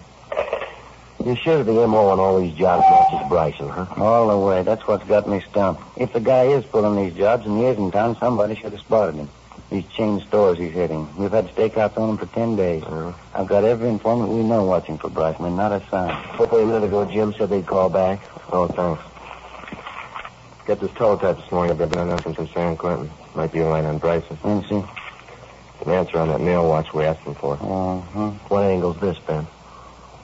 You're 1.26 1.34
sure 1.34 1.64
the 1.64 1.82
M.O. 1.82 2.06
on 2.10 2.20
all 2.20 2.38
these 2.38 2.54
jobs 2.54 2.84
matches 2.88 3.28
Bryson, 3.28 3.68
huh? 3.68 3.86
All 3.96 4.28
the 4.28 4.38
way. 4.38 4.62
That's 4.62 4.86
what's 4.86 5.04
got 5.08 5.28
me 5.28 5.40
stumped. 5.50 5.82
If 5.96 6.12
the 6.12 6.20
guy 6.20 6.44
is 6.44 6.64
pulling 6.66 6.94
these 6.94 7.18
jobs 7.18 7.44
and 7.46 7.58
he 7.58 7.64
is 7.64 7.76
in 7.76 7.90
town, 7.90 8.16
somebody 8.20 8.54
should 8.54 8.70
have 8.70 8.80
spotted 8.80 9.16
him. 9.16 9.28
These 9.68 9.88
chain 9.88 10.20
stores 10.20 10.56
he's 10.56 10.70
hitting. 10.70 11.08
We've 11.16 11.32
had 11.32 11.48
stakeouts 11.48 11.98
on 11.98 12.10
him 12.10 12.16
for 12.16 12.26
ten 12.26 12.54
days. 12.54 12.84
Uh-huh. 12.84 13.12
I've 13.34 13.48
got 13.48 13.64
every 13.64 13.88
informant 13.88 14.30
we 14.30 14.44
know 14.44 14.62
watching 14.66 14.98
for 14.98 15.10
Bryson, 15.10 15.46
and 15.46 15.56
not 15.56 15.72
a 15.72 15.84
sign. 15.90 16.10
Hopefully 16.10 16.62
a 16.62 16.66
minute 16.66 16.84
ago, 16.84 17.04
Jim 17.04 17.34
said 17.36 17.50
they'd 17.50 17.66
call 17.66 17.90
back. 17.90 18.20
Oh, 18.52 18.68
thanks. 18.68 19.02
Get 20.68 20.78
this 20.78 20.92
teletype 20.92 21.38
this 21.38 21.50
morning. 21.50 21.72
I've 21.72 21.90
been 21.90 21.98
announcing 21.98 22.34
from 22.34 22.46
San 22.50 22.76
Quentin. 22.76 23.10
Might 23.34 23.50
be 23.50 23.58
a 23.58 23.68
line 23.68 23.84
on 23.84 23.98
Bryson. 23.98 24.38
Let 24.44 24.62
me 24.62 24.68
see. 24.68 24.84
An 25.86 25.90
answer 25.90 26.18
on 26.18 26.28
that 26.28 26.40
mail 26.40 26.68
watch 26.68 26.94
we 26.94 27.02
asked 27.02 27.22
him 27.22 27.34
for. 27.34 27.54
Uh-huh. 27.54 28.30
What 28.46 28.62
angle's 28.62 29.00
this, 29.00 29.18
Ben? 29.26 29.44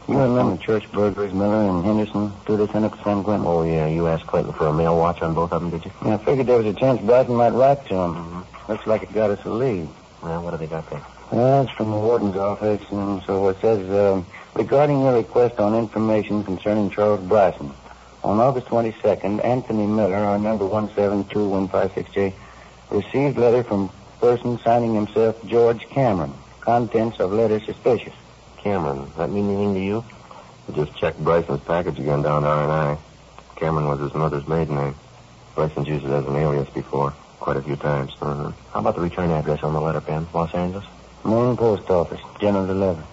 You 0.09 0.19
remember 0.19 0.57
church 0.63 0.91
burglaries, 0.91 1.33
Miller 1.33 1.71
and 1.71 1.85
Henderson, 1.85 2.33
two 2.45 2.57
lieutenant 2.57 2.97
for 2.97 3.03
San 3.05 3.23
Quentin? 3.23 3.47
Oh, 3.47 3.63
yeah. 3.63 3.87
You 3.87 4.09
asked 4.09 4.27
Clayton 4.27 4.53
for 4.53 4.67
a 4.67 4.73
mail 4.73 4.97
watch 4.97 5.23
on 5.23 5.33
both 5.33 5.53
of 5.53 5.61
them, 5.61 5.71
did 5.71 5.85
you? 5.85 5.93
Yeah, 6.05 6.15
I 6.15 6.19
figured 6.19 6.47
there 6.49 6.59
was 6.59 6.67
a 6.67 6.75
chance 6.75 7.01
Bryson 7.01 7.35
might 7.35 7.53
write 7.53 7.87
to 7.87 7.95
him. 7.95 8.45
Looks 8.69 8.87
like 8.87 9.03
it 9.05 9.13
got 9.13 9.31
us 9.31 9.45
a 9.45 9.51
lead. 9.51 9.89
Well, 10.23 10.43
what 10.43 10.53
have 10.53 10.61
they 10.61 10.67
got 10.67 10.89
there? 10.91 11.03
Well, 11.31 11.63
it's 11.63 11.73
from 11.73 11.91
the 11.91 11.97
warden's 11.97 12.37
office, 12.37 12.83
and 12.91 13.23
so 13.23 13.49
it 13.49 13.61
says, 13.61 13.89
um, 13.91 14.27
regarding 14.55 15.01
your 15.01 15.15
request 15.15 15.59
on 15.59 15.75
information 15.75 16.45
concerning 16.45 16.91
Charles 16.91 17.21
Bryson, 17.27 17.73
on 18.25 18.39
August 18.39 18.67
22nd, 18.67 19.45
Anthony 19.45 19.87
Miller, 19.87 20.17
our 20.17 20.39
number 20.39 20.65
172156J, 20.65 22.33
received 22.91 23.39
letter 23.39 23.63
from 23.63 23.91
person 24.21 24.59
signing 24.63 24.95
himself 24.95 25.43
George 25.47 25.89
Cameron. 25.89 26.33
Contents 26.61 27.19
of 27.19 27.33
letter 27.33 27.59
suspicious. 27.61 28.15
Cameron. 28.63 29.11
That 29.17 29.31
mean 29.31 29.51
anything 29.51 29.75
to 29.75 29.81
you? 29.81 30.05
I 30.69 30.73
just 30.73 30.97
checked 30.97 31.23
Bryson's 31.23 31.61
package 31.63 31.99
again 31.99 32.23
down 32.23 32.43
to 32.43 32.49
R&I. 32.49 32.97
Cameron 33.57 33.89
was 33.89 34.01
his 34.01 34.15
mother's 34.15 34.47
maiden 34.47 34.77
name. 34.77 34.95
Bryson's 35.55 35.89
used 35.89 36.05
it 36.05 36.11
as 36.11 36.25
an 36.27 36.37
alias 36.37 36.69
before, 36.71 37.13
quite 37.41 37.57
a 37.57 37.63
few 37.63 37.77
times. 37.77 38.13
Uh-huh. 38.21 38.53
How 38.73 38.81
about 38.81 38.95
the 38.95 39.01
return 39.01 39.31
address 39.31 39.63
on 39.63 39.75
the 39.75 39.81
letter, 39.81 40.01
Ben? 40.01 40.27
Los 40.33 40.55
Angeles? 40.55 40.85
Main 41.25 41.57
post 41.57 41.91
office, 41.91 42.21
General 42.41 42.71
11. 42.71 43.05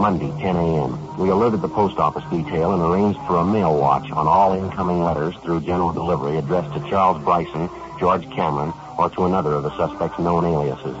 Monday, 0.00 0.30
10 0.40 0.56
a.m. 0.56 1.18
We 1.18 1.28
alerted 1.28 1.60
the 1.60 1.68
post 1.68 1.98
office 1.98 2.24
detail 2.30 2.72
and 2.72 2.82
arranged 2.82 3.20
for 3.26 3.36
a 3.36 3.44
mail 3.44 3.76
watch 3.78 4.10
on 4.10 4.26
all 4.26 4.54
incoming 4.54 5.02
letters 5.02 5.34
through 5.42 5.60
general 5.62 5.92
delivery 5.92 6.38
addressed 6.38 6.72
to 6.74 6.88
Charles 6.88 7.22
Bryson, 7.22 7.68
George 7.98 8.24
Cameron, 8.30 8.72
or 8.98 9.10
to 9.10 9.26
another 9.26 9.52
of 9.52 9.62
the 9.62 9.76
suspect's 9.76 10.18
known 10.18 10.44
aliases. 10.46 10.96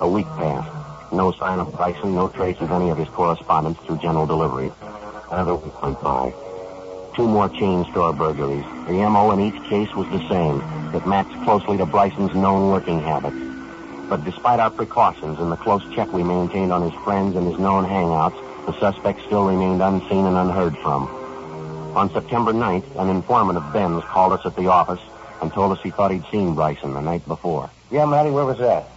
A 0.00 0.08
week 0.08 0.26
passed. 0.38 1.12
No 1.12 1.30
sign 1.32 1.58
of 1.58 1.76
Bryson, 1.76 2.14
no 2.14 2.28
trace 2.28 2.58
of 2.60 2.72
any 2.72 2.88
of 2.88 2.96
his 2.96 3.08
correspondence 3.08 3.76
through 3.80 3.98
general 3.98 4.24
delivery. 4.24 4.72
Another 5.30 5.54
week 5.54 5.82
went 5.82 6.00
by. 6.00 6.32
Two 7.14 7.28
more 7.28 7.50
chain 7.50 7.84
store 7.90 8.14
burglaries. 8.14 8.64
The 8.86 8.94
M.O. 8.94 9.30
in 9.32 9.40
each 9.40 9.62
case 9.68 9.94
was 9.94 10.08
the 10.08 10.26
same. 10.26 10.62
It 10.94 11.06
matched 11.06 11.36
closely 11.44 11.76
to 11.76 11.84
Bryson's 11.84 12.34
known 12.34 12.70
working 12.70 12.98
habits. 13.00 13.36
But 14.08 14.24
despite 14.24 14.58
our 14.58 14.70
precautions 14.70 15.38
and 15.38 15.52
the 15.52 15.56
close 15.56 15.82
check 15.94 16.10
we 16.14 16.22
maintained 16.22 16.72
on 16.72 16.80
his 16.80 16.98
friends 17.04 17.36
and 17.36 17.46
his 17.46 17.58
known 17.58 17.84
hangouts, 17.84 18.40
the 18.64 18.72
suspect 18.80 19.20
still 19.26 19.44
remained 19.44 19.82
unseen 19.82 20.24
and 20.24 20.36
unheard 20.36 20.78
from. 20.78 21.08
On 21.94 22.10
September 22.10 22.54
9th, 22.54 22.96
an 22.98 23.10
informant 23.10 23.58
of 23.58 23.70
Ben's 23.74 24.02
called 24.04 24.32
us 24.32 24.46
at 24.46 24.56
the 24.56 24.68
office 24.68 25.00
and 25.42 25.52
told 25.52 25.76
us 25.76 25.82
he 25.82 25.90
thought 25.90 26.10
he'd 26.10 26.24
seen 26.30 26.54
Bryson 26.54 26.94
the 26.94 27.02
night 27.02 27.26
before. 27.28 27.68
Yeah, 27.90 28.06
Matty, 28.06 28.30
where 28.30 28.46
was 28.46 28.56
that? 28.58 28.88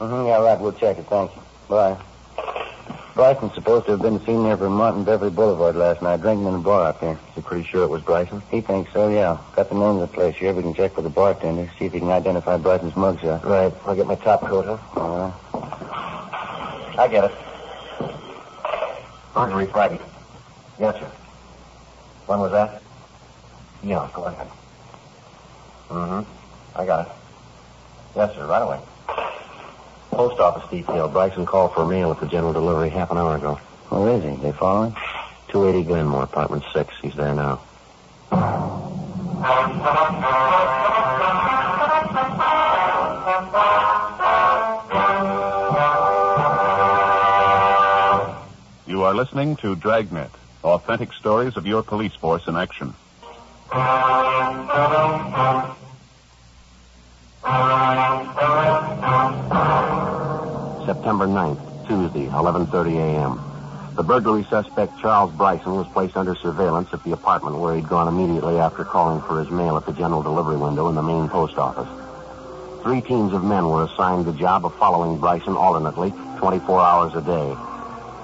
Mm-hmm, 0.00 0.26
yeah, 0.26 0.42
right, 0.42 0.60
we'll 0.60 0.72
check 0.72 0.98
it, 0.98 1.06
thanks. 1.06 1.34
Bye. 1.68 1.96
Bryson's 3.14 3.54
supposed 3.54 3.86
to 3.86 3.92
have 3.92 4.02
been 4.02 4.18
seen 4.26 4.42
there 4.42 4.56
Vermont 4.56 4.96
and 4.96 5.06
Beverly 5.06 5.30
Boulevard 5.30 5.76
last 5.76 6.02
night, 6.02 6.20
drinking 6.20 6.48
in 6.48 6.54
a 6.54 6.58
bar 6.58 6.88
up 6.88 7.00
You're 7.00 7.16
pretty 7.44 7.64
sure 7.64 7.84
it 7.84 7.88
was 7.88 8.02
Bryson? 8.02 8.42
He 8.50 8.60
thinks 8.60 8.92
so, 8.92 9.08
yeah. 9.08 9.38
Got 9.54 9.68
the 9.68 9.76
name 9.76 9.96
of 9.96 10.00
the 10.00 10.08
place 10.08 10.34
here. 10.34 10.52
We 10.52 10.62
can 10.62 10.74
check 10.74 10.96
with 10.96 11.04
the 11.04 11.10
bartender, 11.10 11.70
see 11.78 11.84
if 11.84 11.92
he 11.92 12.00
can 12.00 12.10
identify 12.10 12.56
Bryson's 12.56 12.94
mugshot. 12.94 13.44
Right. 13.44 13.72
I'll 13.86 13.94
get 13.94 14.08
my 14.08 14.16
top 14.16 14.40
coat, 14.40 14.64
huh? 14.64 15.00
All 15.00 15.18
right. 15.18 16.98
I 16.98 17.08
get 17.08 17.24
it. 17.24 17.32
Burglary 19.32 19.66
Friday. 19.66 20.00
Yes, 20.80 20.96
sir. 20.96 21.10
When 22.26 22.40
was 22.40 22.50
that? 22.50 22.82
Yeah, 23.84 24.08
go 24.12 24.24
ahead. 24.24 24.48
Mm-hmm. 25.88 26.80
I 26.80 26.84
got 26.84 27.06
it. 27.06 27.12
Yes, 28.16 28.34
sir, 28.34 28.44
right 28.46 28.62
away. 28.62 28.80
Post 30.14 30.38
office 30.38 30.70
detail. 30.70 31.08
Bryson 31.08 31.44
called 31.44 31.74
for 31.74 31.82
a 31.82 31.88
mail 31.88 32.12
at 32.12 32.20
the 32.20 32.26
general 32.26 32.52
delivery 32.52 32.88
half 32.88 33.10
an 33.10 33.18
hour 33.18 33.34
ago. 33.34 33.56
Where 33.88 34.16
is 34.16 34.22
he? 34.22 34.36
They 34.36 34.52
following? 34.52 34.92
280 35.48 35.88
Glenmore, 35.88 36.22
apartment 36.22 36.62
6. 36.72 36.94
He's 37.02 37.16
there 37.16 37.34
now. 37.34 37.60
You 48.86 49.02
are 49.02 49.14
listening 49.14 49.56
to 49.56 49.74
Dragnet, 49.74 50.30
authentic 50.62 51.12
stories 51.12 51.56
of 51.56 51.66
your 51.66 51.82
police 51.82 52.14
force 52.14 52.46
in 52.46 52.54
action. 52.54 52.94
September 61.04 61.26
9th, 61.26 61.86
Tuesday, 61.86 62.28
11.30 62.28 62.96
a.m. 62.96 63.38
The 63.94 64.02
burglary 64.02 64.42
suspect, 64.44 64.98
Charles 65.02 65.30
Bryson, 65.32 65.76
was 65.76 65.86
placed 65.88 66.16
under 66.16 66.34
surveillance 66.34 66.88
at 66.94 67.04
the 67.04 67.12
apartment 67.12 67.58
where 67.58 67.76
he'd 67.76 67.86
gone 67.86 68.08
immediately 68.08 68.56
after 68.56 68.86
calling 68.86 69.20
for 69.20 69.38
his 69.38 69.50
mail 69.50 69.76
at 69.76 69.84
the 69.84 69.92
general 69.92 70.22
delivery 70.22 70.56
window 70.56 70.88
in 70.88 70.94
the 70.94 71.02
main 71.02 71.28
post 71.28 71.58
office. 71.58 71.90
Three 72.82 73.02
teams 73.02 73.34
of 73.34 73.44
men 73.44 73.68
were 73.68 73.84
assigned 73.84 74.24
the 74.24 74.32
job 74.32 74.64
of 74.64 74.74
following 74.76 75.18
Bryson 75.18 75.58
alternately, 75.58 76.14
24 76.38 76.80
hours 76.80 77.14
a 77.14 77.20
day. 77.20 77.54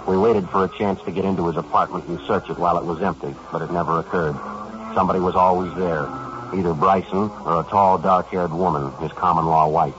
We 0.08 0.16
waited 0.16 0.48
for 0.48 0.64
a 0.64 0.68
chance 0.78 1.02
to 1.02 1.12
get 1.12 1.26
into 1.26 1.48
his 1.48 1.58
apartment 1.58 2.08
and 2.08 2.18
search 2.20 2.48
it 2.48 2.58
while 2.58 2.78
it 2.78 2.84
was 2.86 3.02
empty, 3.02 3.34
but 3.52 3.60
it 3.60 3.70
never 3.70 3.98
occurred. 3.98 4.36
Somebody 4.94 5.20
was 5.20 5.34
always 5.34 5.74
there, 5.74 6.08
either 6.54 6.72
Bryson 6.72 7.28
or 7.44 7.60
a 7.60 7.64
tall, 7.64 7.98
dark-haired 7.98 8.54
woman, 8.54 8.90
his 9.02 9.12
common-law 9.12 9.68
wife. 9.68 9.94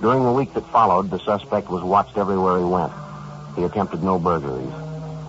During 0.00 0.24
the 0.24 0.32
week 0.32 0.52
that 0.54 0.66
followed, 0.70 1.10
the 1.10 1.18
suspect 1.18 1.70
was 1.70 1.82
watched 1.82 2.18
everywhere 2.18 2.58
he 2.58 2.64
went. 2.64 2.92
He 3.56 3.64
attempted 3.64 4.02
no 4.02 4.18
burglaries. 4.18 4.72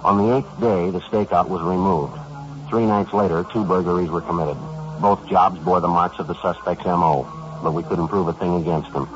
On 0.03 0.17
the 0.17 0.35
eighth 0.35 0.59
day, 0.59 0.89
the 0.89 0.99
stakeout 0.99 1.47
was 1.47 1.61
removed. 1.61 2.17
Three 2.69 2.85
nights 2.85 3.13
later, 3.13 3.45
two 3.53 3.63
burglaries 3.63 4.09
were 4.09 4.21
committed. 4.21 4.57
Both 5.01 5.27
jobs 5.29 5.57
bore 5.59 5.79
the 5.79 5.87
marks 5.87 6.19
of 6.19 6.27
the 6.27 6.35
suspect's 6.41 6.85
M.O., 6.85 7.23
but 7.63 7.71
we 7.71 7.83
couldn't 7.83 8.09
prove 8.09 8.27
a 8.27 8.33
thing 8.33 8.55
against 8.61 8.91
him. 8.91 9.07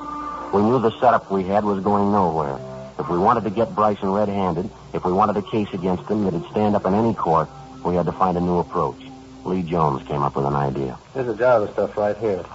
We 0.54 0.62
knew 0.62 0.80
the 0.80 0.98
setup 1.00 1.30
we 1.30 1.44
had 1.44 1.66
was 1.66 1.84
going 1.84 2.12
nowhere. 2.12 2.58
If 2.98 3.10
we 3.10 3.18
wanted 3.18 3.44
to 3.44 3.50
get 3.50 3.76
Bryson 3.76 4.12
red-handed, 4.12 4.70
if 4.94 5.04
we 5.04 5.12
wanted 5.12 5.36
a 5.36 5.42
case 5.42 5.68
against 5.74 6.10
him 6.10 6.24
that'd 6.24 6.46
stand 6.52 6.76
up 6.76 6.86
in 6.86 6.94
any 6.94 7.14
court, 7.14 7.50
we 7.84 7.96
had 7.96 8.06
to 8.06 8.12
find 8.14 8.38
a 8.38 8.42
new 8.42 8.60
approach. 8.60 9.02
Lee 9.44 9.64
Jones 9.64 10.08
came 10.08 10.22
up 10.22 10.36
with 10.36 10.46
an 10.46 10.56
idea. 10.56 10.98
There's 11.14 11.28
a 11.28 11.36
jar 11.36 11.62
of 11.62 11.72
stuff 11.72 11.98
right 11.98 12.18
here. 12.18 12.46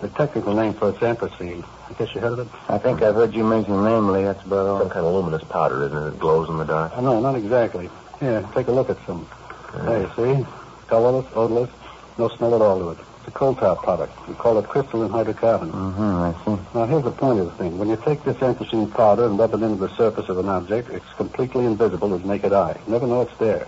The 0.00 0.08
technical 0.08 0.54
name 0.54 0.74
for 0.74 0.90
it's 0.90 0.98
anthracene. 0.98 1.64
I 1.88 1.92
guess 1.98 2.14
you 2.14 2.20
heard 2.20 2.38
of 2.38 2.38
it? 2.40 2.48
I 2.68 2.78
think 2.78 3.02
I've 3.02 3.14
heard 3.14 3.34
you 3.34 3.44
mention 3.44 3.72
the 3.72 4.00
name, 4.00 4.24
That's 4.24 4.44
about 4.44 4.66
all. 4.66 4.78
Some 4.80 4.90
kind 4.90 5.06
of 5.06 5.12
luminous 5.14 5.44
powder, 5.44 5.84
isn't 5.84 5.96
it? 5.96 6.08
It 6.14 6.18
glows 6.18 6.48
in 6.48 6.56
the 6.56 6.64
dark. 6.64 6.96
Uh, 6.96 7.00
no, 7.00 7.20
not 7.20 7.36
exactly. 7.36 7.90
Here, 8.20 8.46
take 8.54 8.68
a 8.68 8.72
look 8.72 8.90
at 8.90 8.96
some. 9.06 9.26
There, 9.74 10.00
you 10.00 10.10
see? 10.16 10.46
Colorless, 10.86 11.26
odorless, 11.34 11.70
no 12.18 12.28
smell 12.28 12.54
at 12.54 12.62
all 12.62 12.78
to 12.78 12.90
it. 12.90 12.98
It's 13.18 13.28
a 13.28 13.30
coal 13.32 13.54
tar 13.54 13.76
product. 13.76 14.28
We 14.28 14.34
call 14.34 14.58
it 14.58 14.66
crystalline 14.68 15.10
hydrocarbon. 15.10 15.70
Mm-hmm, 15.70 16.02
I 16.02 16.44
see. 16.44 16.62
Now, 16.74 16.86
here's 16.86 17.04
the 17.04 17.10
point 17.10 17.40
of 17.40 17.46
the 17.46 17.52
thing. 17.52 17.78
When 17.78 17.88
you 17.88 17.96
take 17.96 18.22
this 18.24 18.36
anthracene 18.36 18.90
powder 18.92 19.26
and 19.26 19.38
rub 19.38 19.54
it 19.54 19.62
into 19.62 19.76
the 19.86 19.94
surface 19.96 20.28
of 20.28 20.38
an 20.38 20.48
object, 20.48 20.90
it's 20.90 21.12
completely 21.16 21.64
invisible 21.64 22.10
to 22.10 22.18
the 22.18 22.28
naked 22.28 22.52
eye. 22.52 22.78
You 22.86 22.92
never 22.92 23.06
know 23.06 23.22
it's 23.22 23.36
there. 23.38 23.66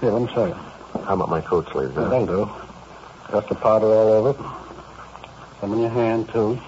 Here, 0.00 0.10
let 0.10 0.22
me 0.22 0.28
show 0.34 0.46
you. 0.46 0.54
How 0.54 1.14
about 1.14 1.28
my 1.28 1.40
coat 1.40 1.68
sleeves? 1.70 1.92
Yeah, 1.94 2.04
huh? 2.04 2.08
that'll 2.10 2.46
do. 2.46 2.52
Dust 3.30 3.48
the 3.48 3.54
powder 3.54 3.86
all 3.86 4.12
over. 4.12 4.34
Some 5.60 5.72
in 5.74 5.80
your 5.80 5.90
hand, 5.90 6.28
too. 6.30 6.58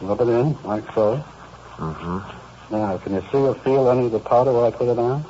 Rub 0.00 0.20
it 0.20 0.28
in, 0.28 0.62
like 0.62 0.84
so. 0.94 1.22
Mm-hmm. 1.76 2.74
Now, 2.74 2.98
can 2.98 3.14
you 3.14 3.22
see 3.32 3.38
or 3.38 3.54
feel 3.56 3.90
any 3.90 4.06
of 4.06 4.12
the 4.12 4.20
powder 4.20 4.52
where 4.52 4.64
I 4.64 4.70
put 4.70 4.88
it 4.88 4.98
on? 4.98 5.24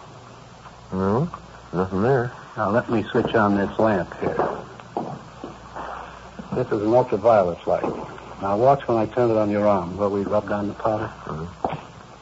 No, 0.92 1.30
nothing 1.72 2.02
there. 2.02 2.33
Now, 2.56 2.70
let 2.70 2.90
me 2.90 3.02
switch 3.11 3.35
on 3.35 3.56
this 3.56 3.78
lamp 3.78 4.12
here. 4.20 4.37
This 6.54 6.66
is 6.66 6.83
an 6.83 6.92
ultraviolet 6.92 7.66
light. 7.66 7.85
Now, 8.42 8.56
watch 8.56 8.87
when 8.87 8.98
I 8.98 9.06
turn 9.06 9.30
it 9.30 9.37
on 9.37 9.50
your 9.50 9.66
arm 9.66 9.96
where 9.96 10.09
we 10.09 10.22
rubbed 10.22 10.50
on 10.50 10.68
the 10.68 10.74
powder. 10.74 11.11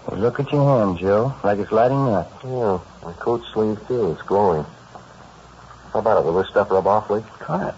Well, 0.07 0.21
look 0.21 0.41
at 0.41 0.51
your 0.51 0.65
hand, 0.65 0.99
Joe. 0.99 1.35
Like 1.45 1.59
it's 1.59 1.73
lighting 1.73 2.09
up. 2.09 2.33
Yeah, 2.45 2.81
my 3.05 3.13
coat 3.15 3.43
sleeve, 3.53 3.79
too. 3.89 4.13
It's 4.13 4.23
glowing. 4.23 4.65
How 5.93 6.01
about 6.01 6.19
it? 6.19 6.25
Will 6.25 6.35
this 6.35 6.49
stuff 6.49 6.71
rub 6.71 6.87
off, 6.87 7.11
Lee? 7.11 7.23
Try 7.41 7.69
it. 7.69 7.75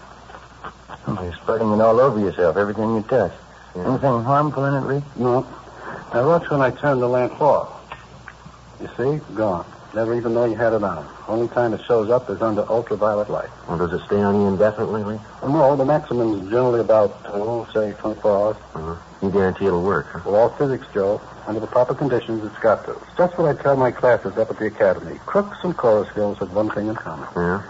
You're 1.07 1.33
spreading 1.33 1.71
it 1.71 1.81
all 1.81 1.99
over 1.99 2.19
yourself, 2.19 2.57
everything 2.57 2.95
you 2.95 3.01
touch. 3.03 3.33
Anything 3.75 4.23
harmful 4.23 4.65
in 4.65 4.73
it, 4.73 4.87
Lee? 4.87 5.03
No. 5.15 5.47
Now, 6.13 6.27
watch 6.27 6.49
when 6.49 6.61
I 6.61 6.71
turn 6.71 6.99
the 6.99 7.07
lamp 7.07 7.39
off. 7.41 7.69
You 8.81 8.89
see? 8.97 9.23
Gone. 9.35 9.65
Never 9.93 10.15
even 10.15 10.33
know 10.33 10.45
you 10.45 10.55
had 10.55 10.73
it 10.73 10.83
on. 10.83 11.05
Only 11.27 11.47
time 11.49 11.73
it 11.73 11.81
shows 11.85 12.09
up 12.09 12.29
is 12.29 12.41
under 12.41 12.61
ultraviolet 12.69 13.29
light. 13.29 13.49
Well, 13.67 13.77
does 13.77 13.93
it 13.93 14.05
stay 14.05 14.21
on 14.21 14.35
you 14.35 14.47
indefinitely, 14.47 15.03
Lee? 15.03 15.19
No, 15.43 15.75
the 15.75 15.85
maximum 15.85 16.41
is 16.41 16.49
generally 16.49 16.79
about, 16.79 17.19
oh, 17.25 17.67
say, 17.73 17.93
24 17.99 18.31
hours. 18.31 18.55
Uh-huh. 18.73 18.95
You 19.21 19.31
guarantee 19.31 19.65
it'll 19.65 19.83
work, 19.83 20.07
huh? 20.07 20.21
Well, 20.25 20.35
all 20.35 20.49
physics, 20.49 20.87
Joe. 20.93 21.21
Under 21.45 21.59
the 21.59 21.67
proper 21.67 21.93
conditions, 21.93 22.43
it's 22.45 22.57
got 22.59 22.85
to. 22.85 22.91
It's 22.91 23.17
just 23.17 23.37
what 23.37 23.55
I 23.57 23.61
tell 23.61 23.75
my 23.75 23.91
classes 23.91 24.37
up 24.37 24.49
at 24.49 24.59
the 24.59 24.67
academy. 24.67 25.19
Crooks 25.25 25.57
and 25.63 25.75
chorus 25.75 26.09
girls 26.13 26.37
have 26.39 26.53
one 26.53 26.69
thing 26.69 26.87
in 26.87 26.95
common. 26.95 27.27
Yeah? 27.35 27.61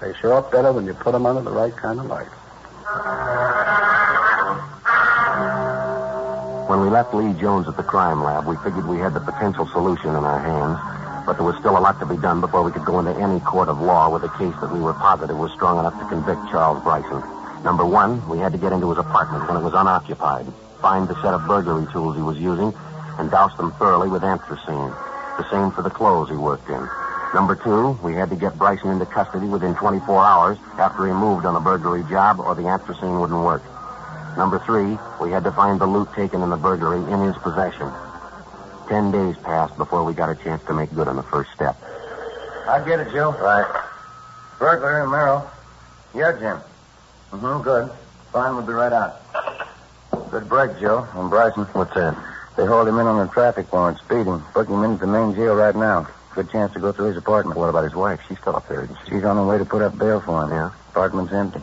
They 0.00 0.12
show 0.20 0.32
up 0.32 0.52
better 0.52 0.72
when 0.72 0.86
you 0.86 0.94
put 0.94 1.12
them 1.12 1.26
under 1.26 1.42
the 1.42 1.50
right 1.50 1.74
kind 1.76 1.98
of 1.98 2.06
light. 2.06 2.28
When 6.70 6.82
we 6.82 6.88
left 6.88 7.12
Lee 7.12 7.32
Jones 7.32 7.66
at 7.66 7.76
the 7.76 7.82
crime 7.82 8.22
lab, 8.22 8.46
we 8.46 8.54
figured 8.62 8.86
we 8.86 8.98
had 8.98 9.12
the 9.12 9.18
potential 9.18 9.66
solution 9.74 10.10
in 10.10 10.22
our 10.22 10.38
hands, 10.38 10.78
but 11.26 11.32
there 11.32 11.42
was 11.42 11.58
still 11.58 11.76
a 11.76 11.82
lot 11.82 11.98
to 11.98 12.06
be 12.06 12.16
done 12.16 12.40
before 12.40 12.62
we 12.62 12.70
could 12.70 12.84
go 12.84 13.00
into 13.00 13.10
any 13.18 13.40
court 13.40 13.68
of 13.68 13.80
law 13.80 14.08
with 14.08 14.22
a 14.22 14.28
case 14.38 14.54
that 14.62 14.70
we 14.70 14.78
were 14.78 14.94
positive 14.94 15.36
was 15.36 15.50
strong 15.50 15.80
enough 15.80 15.98
to 15.98 16.06
convict 16.06 16.38
Charles 16.48 16.80
Bryson. 16.84 17.26
Number 17.64 17.84
one, 17.84 18.22
we 18.28 18.38
had 18.38 18.52
to 18.52 18.58
get 18.58 18.70
into 18.72 18.88
his 18.88 18.98
apartment 18.98 19.48
when 19.48 19.56
it 19.56 19.64
was 19.64 19.74
unoccupied, 19.74 20.46
find 20.80 21.08
the 21.08 21.20
set 21.20 21.34
of 21.34 21.44
burglary 21.48 21.90
tools 21.90 22.14
he 22.14 22.22
was 22.22 22.38
using, 22.38 22.72
and 23.18 23.32
douse 23.32 23.56
them 23.56 23.72
thoroughly 23.72 24.08
with 24.08 24.22
anthracene. 24.22 24.94
The 25.42 25.50
same 25.50 25.72
for 25.72 25.82
the 25.82 25.90
clothes 25.90 26.30
he 26.30 26.36
worked 26.36 26.70
in. 26.70 26.86
Number 27.34 27.58
two, 27.58 27.98
we 27.98 28.14
had 28.14 28.30
to 28.30 28.36
get 28.36 28.56
Bryson 28.56 28.90
into 28.90 29.06
custody 29.06 29.48
within 29.48 29.74
24 29.74 30.06
hours 30.24 30.58
after 30.78 31.04
he 31.08 31.12
moved 31.12 31.46
on 31.46 31.56
a 31.56 31.60
burglary 31.60 32.04
job 32.08 32.38
or 32.38 32.54
the 32.54 32.70
anthracene 32.70 33.20
wouldn't 33.20 33.42
work. 33.42 33.62
Number 34.36 34.58
three, 34.60 34.98
we 35.20 35.30
had 35.30 35.44
to 35.44 35.52
find 35.52 35.80
the 35.80 35.86
loot 35.86 36.08
taken 36.14 36.42
in 36.42 36.50
the 36.50 36.56
burglary 36.56 37.00
in 37.12 37.20
his 37.20 37.36
possession. 37.38 37.90
Ten 38.88 39.10
days 39.10 39.36
passed 39.42 39.76
before 39.76 40.04
we 40.04 40.14
got 40.14 40.30
a 40.30 40.34
chance 40.34 40.62
to 40.64 40.74
make 40.74 40.92
good 40.94 41.08
on 41.08 41.16
the 41.16 41.22
first 41.22 41.50
step. 41.52 41.76
I 42.66 42.82
get 42.86 43.00
it, 43.00 43.12
Joe. 43.12 43.32
Right. 43.32 43.66
Burglar 44.58 45.02
and 45.02 45.10
Merrill. 45.10 45.48
Yeah, 46.14 46.32
Jim. 46.32 46.60
Mm-hmm, 47.32 47.62
good. 47.62 47.90
Fine, 48.32 48.54
we'll 48.54 48.66
be 48.66 48.72
right 48.72 48.92
out. 48.92 49.20
Good 50.30 50.48
break, 50.48 50.78
Joe. 50.80 51.06
And 51.14 51.30
Bryson. 51.30 51.64
What's 51.72 51.94
that? 51.94 52.16
They 52.56 52.66
hauled 52.66 52.88
him 52.88 52.98
in 52.98 53.06
on 53.06 53.26
a 53.26 53.30
traffic 53.30 53.72
warrant, 53.72 53.98
speeding. 53.98 54.42
Booking 54.54 54.74
him 54.74 54.84
into 54.84 55.06
the 55.06 55.12
main 55.12 55.34
jail 55.34 55.54
right 55.54 55.74
now. 55.74 56.08
Good 56.34 56.50
chance 56.50 56.72
to 56.74 56.80
go 56.80 56.92
through 56.92 57.08
his 57.08 57.16
apartment. 57.16 57.58
What 57.58 57.68
about 57.68 57.84
his 57.84 57.94
wife? 57.94 58.20
She's 58.28 58.38
still 58.38 58.54
up 58.54 58.68
there, 58.68 58.84
isn't 58.84 58.96
she? 59.04 59.10
She's 59.10 59.24
on 59.24 59.36
her 59.36 59.46
way 59.46 59.58
to 59.58 59.64
put 59.64 59.82
up 59.82 59.98
bail 59.98 60.20
for 60.20 60.44
him. 60.44 60.50
Yeah. 60.50 60.70
Apartment's 60.90 61.32
empty. 61.32 61.60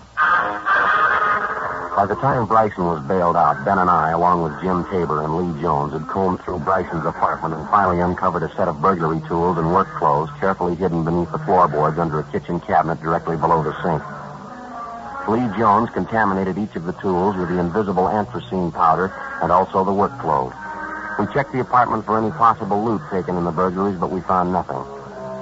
By 1.98 2.06
the 2.06 2.14
time 2.14 2.46
Bryson 2.46 2.86
was 2.86 3.02
bailed 3.08 3.36
out, 3.36 3.66
Ben 3.66 3.80
and 3.80 3.90
I, 3.90 4.12
along 4.12 4.44
with 4.44 4.54
Jim 4.62 4.86
Tabor 4.86 5.24
and 5.26 5.34
Lee 5.34 5.50
Jones, 5.60 5.94
had 5.94 6.06
combed 6.06 6.40
through 6.46 6.60
Bryson's 6.60 7.08
apartment 7.08 7.56
and 7.56 7.68
finally 7.74 8.02
uncovered 8.02 8.44
a 8.44 8.54
set 8.54 8.68
of 8.68 8.80
burglary 8.80 9.20
tools 9.28 9.58
and 9.58 9.74
work 9.74 9.88
clothes 9.98 10.30
carefully 10.40 10.76
hidden 10.76 11.04
beneath 11.04 11.32
the 11.32 11.40
floorboards 11.40 11.98
under 11.98 12.20
a 12.20 12.24
kitchen 12.32 12.60
cabinet 12.60 13.02
directly 13.02 13.36
below 13.36 13.64
the 13.64 13.74
sink. 13.82 14.06
Lee 15.26 15.50
Jones 15.58 15.90
contaminated 15.90 16.60
each 16.60 16.76
of 16.76 16.86
the 16.86 16.94
tools 17.02 17.36
with 17.36 17.50
the 17.50 17.58
invisible 17.58 18.06
anthracene 18.06 18.72
powder 18.72 19.10
and 19.42 19.52
also 19.52 19.84
the 19.84 19.92
work 19.92 20.14
clothes. 20.20 20.54
We 21.18 21.26
checked 21.34 21.52
the 21.52 21.62
apartment 21.62 22.06
for 22.06 22.22
any 22.22 22.30
possible 22.30 22.78
loot 22.78 23.02
taken 23.10 23.38
in 23.38 23.44
the 23.44 23.52
burglaries, 23.52 23.98
but 23.98 24.12
we 24.12 24.22
found 24.22 24.54
nothing. 24.54 24.86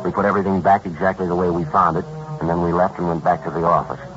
We 0.05 0.11
put 0.15 0.23
everything 0.23 0.61
back 0.61 0.85
exactly 0.85 1.27
the 1.27 1.35
way 1.35 1.49
we 1.49 1.65
found 1.65 1.97
it, 1.97 2.05
and 2.39 2.47
then 2.47 2.61
we 2.61 2.71
left 2.71 2.97
and 2.97 3.09
went 3.09 3.25
back 3.25 3.43
to 3.43 3.51
the 3.51 3.65
office. 3.67 4.14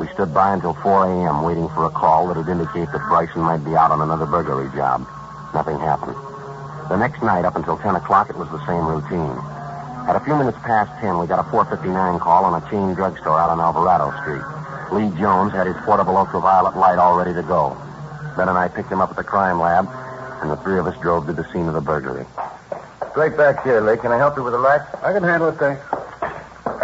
We 0.00 0.08
stood 0.14 0.32
by 0.32 0.54
until 0.54 0.72
4 0.72 1.12
a.m. 1.12 1.42
waiting 1.42 1.68
for 1.76 1.84
a 1.84 1.90
call 1.90 2.28
that 2.28 2.36
would 2.38 2.48
indicate 2.48 2.88
that 2.88 3.04
Bryson 3.12 3.42
might 3.42 3.60
be 3.60 3.76
out 3.76 3.90
on 3.90 4.00
another 4.00 4.24
burglary 4.24 4.72
job. 4.74 5.06
Nothing 5.52 5.78
happened. 5.78 6.16
The 6.88 6.96
next 6.96 7.22
night, 7.22 7.44
up 7.44 7.54
until 7.54 7.76
10 7.76 7.96
o'clock, 7.96 8.30
it 8.30 8.36
was 8.36 8.48
the 8.48 8.64
same 8.64 8.80
routine. 8.88 9.36
At 10.08 10.16
a 10.16 10.20
few 10.24 10.34
minutes 10.36 10.56
past 10.64 10.88
10, 11.04 11.18
we 11.18 11.26
got 11.26 11.38
a 11.38 11.44
459 11.52 12.18
call 12.18 12.46
on 12.46 12.56
a 12.56 12.64
chain 12.70 12.94
drugstore 12.94 13.38
out 13.38 13.50
on 13.50 13.60
Alvarado 13.60 14.08
Street. 14.24 14.40
Lee 14.88 15.12
Jones 15.20 15.52
had 15.52 15.66
his 15.66 15.76
portable 15.84 16.16
ultraviolet 16.16 16.78
light 16.78 16.96
all 16.96 17.18
ready 17.18 17.34
to 17.34 17.42
go. 17.42 17.76
Ben 18.38 18.48
and 18.48 18.56
I 18.56 18.68
picked 18.68 18.90
him 18.90 19.02
up 19.02 19.10
at 19.10 19.16
the 19.16 19.24
crime 19.24 19.60
lab, 19.60 19.84
and 20.40 20.50
the 20.50 20.56
three 20.64 20.78
of 20.78 20.86
us 20.86 20.98
drove 21.02 21.26
to 21.26 21.34
the 21.34 21.44
scene 21.52 21.68
of 21.68 21.74
the 21.74 21.84
burglary. 21.84 22.24
Straight 23.10 23.36
back 23.36 23.62
here, 23.64 23.82
Lee. 23.82 23.98
Can 23.98 24.12
I 24.12 24.16
help 24.16 24.38
you 24.38 24.44
with 24.44 24.54
the 24.54 24.64
light? 24.64 24.80
I 25.04 25.12
can 25.12 25.22
handle 25.22 25.50
it, 25.50 25.58
thanks. 25.60 25.99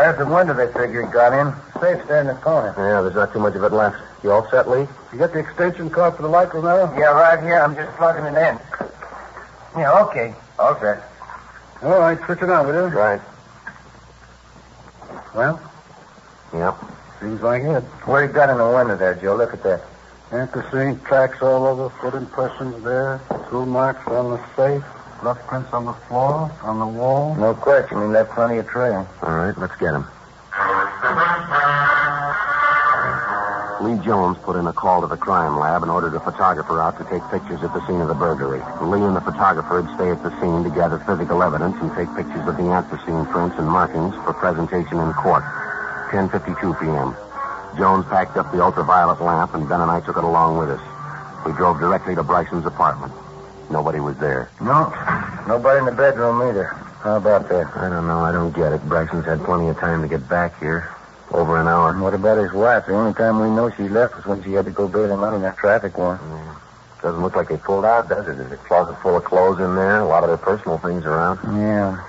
There's 0.07 0.19
the 0.19 0.27
window 0.27 0.55
they 0.55 0.69
figure 0.73 1.05
he 1.05 1.13
got 1.13 1.33
in. 1.33 1.53
Safe 1.83 2.07
there 2.07 2.21
in 2.21 2.29
the 2.29 2.35
corner. 2.35 2.73
Yeah, 2.79 3.03
there's 3.03 3.17
not 3.17 3.33
too 3.33 3.41
much 3.41 3.57
of 3.57 3.65
it 3.65 3.73
left. 3.73 3.97
You 4.23 4.31
all 4.31 4.49
set, 4.51 4.71
Lee? 4.71 4.87
You 5.13 5.19
got 5.19 5.33
the 5.33 5.41
extension 5.41 5.91
cord 5.91 6.15
for 6.15 6.23
the 6.23 6.29
light, 6.29 6.55
Romero? 6.55 6.95
Yeah, 6.97 7.07
right 7.11 7.43
here. 7.43 7.59
I'm 7.59 7.75
just 7.75 7.91
plugging 7.97 8.25
it 8.25 8.39
in. 8.39 8.57
Yeah, 9.77 10.05
okay. 10.05 10.33
All 10.61 10.79
set. 10.79 11.03
All 11.83 11.99
right, 11.99 12.17
switch 12.25 12.41
it 12.41 12.49
on, 12.49 12.69
will 12.69 12.89
you? 12.89 12.97
Right. 12.97 13.21
Well, 15.35 15.59
Yep. 16.53 16.77
seems 17.21 17.43
like 17.43 17.65
it. 17.65 17.83
What 18.05 18.21
do 18.21 18.27
you 18.29 18.33
got 18.33 18.49
in 18.49 18.59
the 18.59 18.69
window 18.69 18.95
there, 18.97 19.15
Joe? 19.17 19.35
Look 19.35 19.55
at 19.55 19.65
that. 19.65 19.81
Anthracene 20.31 21.03
tracks 21.05 21.43
all 21.43 21.67
over, 21.67 21.89
foot 22.01 22.15
impressions 22.15 22.85
there, 22.85 23.21
tool 23.51 23.67
marks 23.67 24.07
on 24.07 24.31
the 24.31 24.41
safe, 24.55 24.85
rough 25.27 25.45
prints 25.49 25.73
on 25.73 25.85
the 25.85 25.93
floor, 26.07 26.47
on 26.63 26.79
the 26.79 26.87
wall. 26.87 27.35
No 27.35 27.53
question. 27.53 27.99
He 27.99 28.07
left 28.07 28.31
plenty 28.31 28.59
of 28.59 28.69
trail. 28.69 29.03
All 29.23 29.35
right, 29.35 29.59
let's 29.59 29.75
get 29.83 29.91
him. 29.91 30.07
Lee 33.83 33.99
Jones 34.07 34.39
put 34.47 34.55
in 34.55 34.71
a 34.71 34.73
call 34.73 35.03
to 35.03 35.09
the 35.09 35.17
crime 35.19 35.59
lab 35.59 35.83
and 35.83 35.91
ordered 35.91 36.15
a 36.15 36.21
photographer 36.21 36.81
out 36.81 36.97
to 36.99 37.05
take 37.11 37.27
pictures 37.35 37.59
at 37.67 37.75
the 37.75 37.85
scene 37.89 38.01
of 38.01 38.07
the 38.07 38.15
burglary. 38.15 38.63
Lee 38.87 39.03
and 39.03 39.17
the 39.17 39.21
photographer 39.21 39.83
would 39.83 39.91
stay 39.99 40.11
at 40.15 40.23
the 40.23 40.31
scene 40.41 40.63
to 40.63 40.71
gather 40.71 41.03
physical 41.03 41.43
evidence 41.43 41.75
and 41.83 41.91
take 41.99 42.07
pictures 42.15 42.47
of 42.47 42.55
the 42.57 42.71
anthracene 42.71 43.27
prints 43.27 43.59
and 43.59 43.67
markings 43.67 44.15
for 44.23 44.33
presentation 44.33 44.99
in 45.03 45.13
court. 45.13 45.43
10.52 46.15 46.55
p.m. 46.79 47.19
Jones 47.77 48.07
packed 48.07 48.37
up 48.37 48.51
the 48.53 48.63
ultraviolet 48.63 49.21
lamp, 49.21 49.55
and 49.55 49.69
Ben 49.69 49.81
and 49.81 49.91
I 49.91 50.01
took 50.01 50.17
it 50.17 50.25
along 50.25 50.57
with 50.57 50.71
us. 50.71 50.83
We 51.45 51.51
drove 51.53 51.81
directly 51.81 52.15
to 52.15 52.23
Bryson's 52.23 52.65
apartment. 52.65 53.13
Nobody 53.71 54.01
was 54.01 54.17
there. 54.19 54.51
No. 54.61 54.93
Nobody 55.49 55.79
in 55.79 55.85
the 55.87 55.93
bedroom 55.93 56.43
either. 56.43 56.65
How 57.03 57.17
about 57.17 57.49
that? 57.49 57.77
I 57.77 57.89
don't 57.89 58.07
know. 58.07 58.21
I 58.21 58.33
don't 58.33 58.55
get 58.55 58.73
it. 58.73 58.87
Bryson's 58.89 59.25
had 59.25 59.45
plenty 59.45 59.69
of 59.69 59.79
time 59.79 60.03
to 60.03 60.09
get 60.09 60.29
back 60.29 60.59
here. 60.59 60.89
Over 61.33 61.61
an 61.61 61.67
hour. 61.67 61.91
And 61.91 62.01
what 62.01 62.15
about 62.15 62.39
his 62.39 62.53
wife? 62.53 62.87
The 62.87 62.95
only 62.95 63.13
time 63.15 63.41
we 63.41 63.49
know 63.49 63.71
she 63.71 63.89
left 63.89 64.17
was 64.17 64.27
when 64.27 64.43
she 64.45 64.53
had 64.53 64.65
to 64.65 64.71
go 64.71 64.87
bail 64.87 65.13
him 65.13 65.25
out 65.25 65.35
on 65.35 65.43
that 65.43 65.57
traffic 65.57 65.99
warrant. 65.99 66.23
Doesn't 67.03 67.21
look 67.21 67.37
like 67.37 67.49
they 67.49 67.57
pulled 67.57 67.85
out, 67.85 68.09
does 68.09 68.27
it? 68.29 68.37
There's 68.37 68.53
a 68.53 68.57
closet 68.57 68.97
full 69.03 69.17
of 69.17 69.25
clothes 69.25 69.61
in 69.61 69.75
there, 69.75 70.01
a 70.01 70.07
lot 70.07 70.23
of 70.23 70.29
their 70.29 70.37
personal 70.37 70.79
things 70.79 71.05
around. 71.05 71.39
Yeah. 71.59 72.03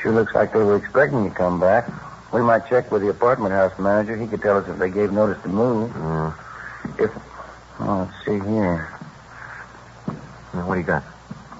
Sure 0.00 0.12
looks 0.12 0.34
like 0.34 0.52
they 0.52 0.58
were 0.58 0.76
expecting 0.76 1.24
you 1.24 1.28
to 1.30 1.34
come 1.34 1.60
back. 1.60 1.88
We 2.32 2.42
might 2.42 2.68
check 2.68 2.90
with 2.90 3.02
the 3.02 3.08
apartment 3.08 3.52
house 3.52 3.78
manager. 3.78 4.16
He 4.16 4.26
could 4.26 4.42
tell 4.42 4.56
us 4.56 4.68
if 4.68 4.78
they 4.78 4.90
gave 4.90 5.12
notice 5.12 5.42
to 5.42 5.48
move. 5.48 5.90
Mm. 5.92 6.34
If. 6.98 7.10
Oh, 7.80 8.08
let's 8.08 8.24
see 8.24 8.38
here. 8.50 8.99
Now, 10.54 10.66
What 10.66 10.74
do 10.74 10.80
you 10.80 10.86
got? 10.86 11.04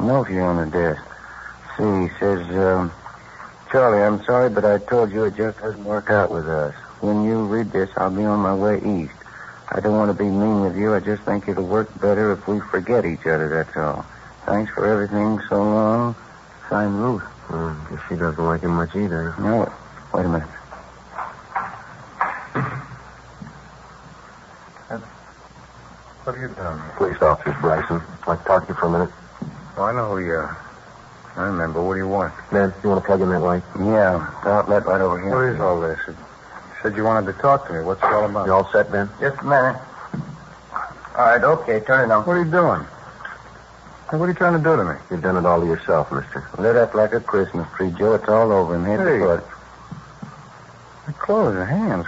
Note 0.01 0.29
here 0.29 0.43
on 0.43 0.57
the 0.57 0.71
desk. 0.71 1.03
See, 1.77 1.85
he 1.85 2.09
says, 2.19 2.41
um, 2.57 2.93
Charlie, 3.71 4.03
I'm 4.03 4.25
sorry, 4.25 4.51
but 4.51 4.65
I 4.65 4.79
told 4.79 5.13
you 5.13 5.25
it 5.25 5.37
just 5.37 5.59
doesn't 5.59 5.85
work 5.85 6.11
out 6.11 6.31
with 6.31 6.49
us. 6.49 6.75
When 7.01 7.25
you 7.25 7.45
read 7.47 7.71
this, 7.73 7.89
I'll 7.97 8.11
be 8.11 8.25
on 8.25 8.41
my 8.41 8.55
way 8.55 8.79
east. 8.79 9.15
I 9.73 9.81
don't 9.81 9.97
want 9.97 10.11
to 10.11 10.15
be 10.15 10.29
mean 10.29 10.61
with 10.63 10.77
you. 10.77 10.95
I 10.95 11.01
just 11.01 11.23
think 11.23 11.49
it'll 11.49 11.65
work 11.67 11.89
better 12.01 12.33
if 12.33 12.47
we 12.49 12.61
forget 12.71 13.07
each 13.07 13.27
other, 13.27 13.49
that's 13.49 13.77
all. 13.77 14.05
Thanks 14.47 14.73
for 14.73 14.85
everything 14.87 15.39
so 15.49 15.57
long. 15.63 16.17
Signed 16.69 17.01
Ruth. 17.01 17.23
Mm, 17.49 17.91
guess 17.91 18.01
she 18.09 18.17
doesn't 18.17 18.45
like 18.45 18.63
him 18.63 18.73
much 18.73 18.95
either. 18.97 19.35
No, 19.39 19.73
wait 20.13 20.27
a 20.27 20.29
minute. 20.29 20.49
What 26.25 26.37
have 26.37 26.43
you 26.51 26.55
done? 26.55 26.81
Police 26.97 27.21
officers, 27.23 27.55
Bryson. 27.61 28.03
I'd 28.23 28.27
like 28.29 28.43
to 28.43 28.45
talk 28.47 28.67
to 28.67 28.73
you 28.73 28.75
for 28.79 28.87
a 28.87 28.91
minute. 28.91 29.11
Oh, 29.77 29.83
I 29.83 29.93
know 29.93 30.11
who 30.11 30.19
you 30.19 30.33
are. 30.33 30.57
I 31.37 31.45
remember. 31.45 31.83
What 31.83 31.95
do 31.95 32.01
you 32.01 32.09
want? 32.09 32.35
Ben, 32.53 32.73
you 32.83 32.89
want 32.91 33.03
to 33.03 33.07
plug 33.07 33.23
in 33.23 33.31
that 33.31 33.41
light? 33.41 33.63
Yeah, 33.79 34.31
the 34.45 34.51
outlet 34.51 34.85
right 34.85 35.01
over 35.01 35.19
here. 35.21 35.31
What 35.35 35.55
is 35.55 35.61
all 35.61 35.81
this? 35.81 35.99
You 36.07 36.17
said 36.83 36.97
you 36.97 37.05
wanted 37.05 37.33
to 37.33 37.41
talk 37.41 37.67
to 37.69 37.73
me. 37.73 37.81
What's 37.81 38.03
it 38.03 38.07
all 38.07 38.25
about? 38.27 38.47
You 38.47 38.53
all 38.53 38.71
set, 38.73 38.91
Ben? 38.93 39.09
Just 39.21 39.41
a 39.41 39.45
minute. 39.45 39.81
All 41.17 41.27
right, 41.27 41.43
okay, 41.43 41.81
turn 41.81 42.11
it 42.11 42.13
on. 42.13 42.25
What 42.27 42.35
are 42.37 42.45
you 42.45 42.51
doing? 42.51 42.85
Hey, 44.11 44.17
what 44.17 44.25
are 44.27 44.29
you 44.29 44.35
trying 44.35 44.59
to 44.59 44.63
do 44.63 44.77
to 44.77 44.85
me? 44.85 44.95
You've 45.11 45.23
done 45.23 45.37
it 45.37 45.47
all 45.47 45.61
to 45.61 45.67
yourself, 45.67 46.11
mister. 46.13 46.49
Lit 46.59 46.77
up 46.77 46.95
like 46.95 47.13
a 47.15 47.21
Christmas 47.21 47.67
tree, 47.77 47.93
Joe. 47.97 48.15
It's 48.15 48.29
all 48.29 48.53
over 48.53 48.75
him, 48.75 48.85
head 48.85 49.01
Hey. 49.01 49.19
to 49.19 49.25
foot. 49.25 49.45
My 51.07 51.13
clothes, 51.15 51.55
your 51.55 51.65
hands. 51.65 52.07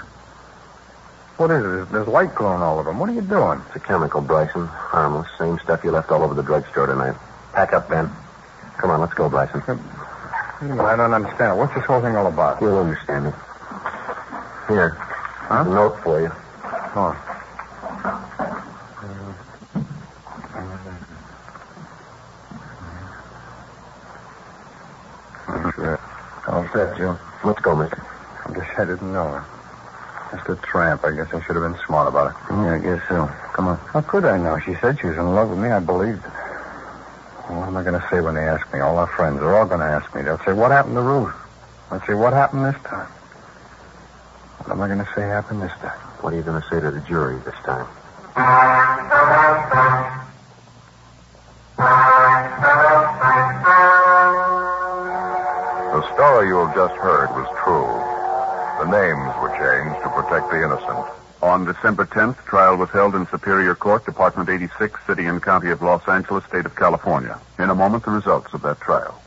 What 1.37 1.51
is 1.51 1.65
it? 1.65 1.93
There's, 1.93 2.07
light 2.07 2.35
glowing 2.35 2.63
all 2.63 2.79
over 2.79 2.91
them. 2.91 2.99
What 2.99 3.09
are 3.09 3.15
you 3.15 3.23
doing? 3.23 3.61
It's 3.67 3.77
a 3.77 3.81
chemical, 3.81 4.21
Bryson. 4.21 4.67
Harmless. 4.67 5.29
Same 5.39 5.59
stuff 5.59 5.83
you 5.83 5.91
left 5.91 6.11
all 6.11 6.23
over 6.23 6.35
the 6.35 6.43
drugstore 6.43 6.87
tonight. 6.87 7.17
Pack 7.53 7.73
up, 7.73 7.89
Ben. 7.89 8.11
Come 8.79 8.91
on, 8.91 9.01
let's 9.01 9.15
go, 9.15 9.29
Bryson. 9.29 9.63
I 9.67 10.97
don't 10.97 11.13
understand. 11.13 11.59
What's 11.59 11.75
this 11.75 11.85
whole 11.85 12.01
thing 12.01 12.15
all 12.17 12.27
about? 12.29 12.61
You'll 12.61 12.79
understand 12.79 13.27
it. 13.27 13.35
Here. 14.69 14.91
Huh? 14.91 15.65
A 15.67 15.69
note 15.69 16.01
for 16.03 16.21
you. 16.21 16.31
Oh. 16.95 17.17
Sure. 25.75 26.01
All 26.47 26.69
set, 26.73 26.97
Joe. 26.97 27.19
Let's 27.45 27.61
go, 27.61 27.75
mister. 27.75 28.05
I 28.47 28.53
guess 28.53 28.79
I 28.79 28.85
didn't 28.85 29.13
know. 29.13 29.43
Just 30.33 30.49
a 30.49 30.57
tramp. 30.57 31.05
I 31.05 31.13
guess 31.13 31.29
I 31.33 31.43
should 31.45 31.57
have 31.57 31.63
been 31.63 31.79
smart 31.87 32.09
about 32.09 32.31
it. 32.31 32.37
Yeah, 32.51 32.75
I 32.75 32.79
guess 32.79 33.03
so. 33.09 33.31
Come 33.53 33.69
on. 33.69 33.77
How 33.77 34.01
could 34.01 34.25
I 34.25 34.39
know? 34.39 34.59
She 34.59 34.75
said 34.77 34.99
she 34.99 35.07
was 35.07 35.17
in 35.17 35.35
love 35.35 35.51
with 35.51 35.59
me. 35.59 35.69
I 35.69 35.79
believed 35.79 36.25
it. 36.25 36.33
Well, 37.49 37.61
what 37.61 37.69
am 37.69 37.77
I 37.77 37.83
going 37.83 38.01
to 38.01 38.09
say 38.09 38.21
when 38.21 38.35
they 38.35 38.49
ask 38.49 38.73
me? 38.73 38.81
All 38.81 38.97
our 38.97 39.07
friends, 39.09 39.41
they're 39.41 39.55
all 39.55 39.67
going 39.67 39.81
to 39.81 39.87
ask 39.87 40.15
me. 40.15 40.23
They'll 40.23 40.39
say, 40.39 40.53
what 40.55 40.71
happened 40.71 40.95
to 40.95 41.03
Ruth? 41.03 41.35
I'll 41.91 42.01
say, 42.07 42.15
what 42.15 42.33
happened 42.33 42.65
this 42.65 42.81
time? 42.85 43.09
What 44.59 44.71
am 44.71 44.81
I 44.81 44.87
going 44.87 45.05
to 45.05 45.13
say 45.15 45.23
happened 45.23 45.61
this 45.61 45.73
time? 45.81 45.99
What 46.23 46.33
are 46.33 46.37
you 46.37 46.43
going 46.43 46.63
to 46.63 46.69
say 46.69 46.81
to 46.81 46.91
the 46.91 47.01
jury 47.01 47.39
this 47.45 47.55
time? 47.67 47.87
The 55.93 56.15
story 56.15 56.49
you 56.49 56.57
have 56.57 56.75
just 56.75 56.95
heard 56.95 57.29
was 57.37 57.49
true. 57.65 58.22
The 58.79 58.85
names 58.87 59.35
were 59.41 59.51
changed 59.59 60.03
to 60.03 60.09
protect 60.11 60.51
the 60.51 60.65
innocent. 60.65 61.07
On 61.43 61.65
December 61.65 62.07
10th, 62.07 62.45
trial 62.45 62.77
was 62.77 62.89
held 62.91 63.15
in 63.15 63.27
Superior 63.27 63.75
Court, 63.75 64.05
Department 64.05 64.49
86, 64.49 64.99
City 65.07 65.27
and 65.27 65.43
County 65.43 65.71
of 65.71 65.83
Los 65.83 66.07
Angeles, 66.09 66.45
State 66.45 66.67
of 66.67 66.75
California. 66.77 67.39
In 67.59 67.71
a 67.71 67.75
moment, 67.75 68.05
the 68.05 68.13
results 68.13 68.55
of 68.55 68.63
that 68.63 68.81
trial. 68.81 69.21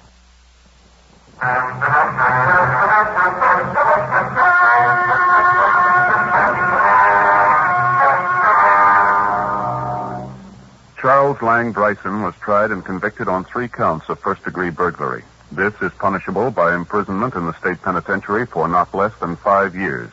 Charles 11.01 11.41
Lang 11.41 11.71
Bryson 11.71 12.23
was 12.23 12.33
tried 12.41 12.71
and 12.71 12.83
convicted 12.83 13.27
on 13.27 13.43
three 13.43 13.67
counts 13.67 14.09
of 14.09 14.19
first 14.19 14.43
degree 14.43 14.69
burglary. 14.71 15.23
This 15.51 15.73
is 15.81 15.91
punishable 15.93 16.51
by 16.51 16.75
imprisonment 16.75 17.35
in 17.35 17.45
the 17.45 17.57
state 17.59 17.81
penitentiary 17.81 18.45
for 18.45 18.67
not 18.67 18.93
less 18.93 19.13
than 19.19 19.35
five 19.35 19.75
years. 19.75 20.11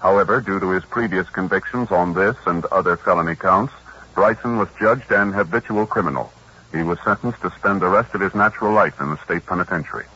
However, 0.00 0.40
due 0.40 0.58
to 0.58 0.70
his 0.70 0.84
previous 0.84 1.28
convictions 1.30 1.90
on 1.92 2.12
this 2.14 2.36
and 2.46 2.64
other 2.66 2.96
felony 2.96 3.36
counts, 3.36 3.72
Bryson 4.14 4.58
was 4.58 4.68
judged 4.80 5.10
an 5.12 5.32
habitual 5.32 5.86
criminal. 5.86 6.32
He 6.72 6.82
was 6.82 6.98
sentenced 7.04 7.40
to 7.42 7.50
spend 7.52 7.80
the 7.80 7.88
rest 7.88 8.14
of 8.14 8.20
his 8.20 8.34
natural 8.34 8.72
life 8.72 9.00
in 9.00 9.10
the 9.10 9.24
state 9.24 9.46
penitentiary. 9.46 10.06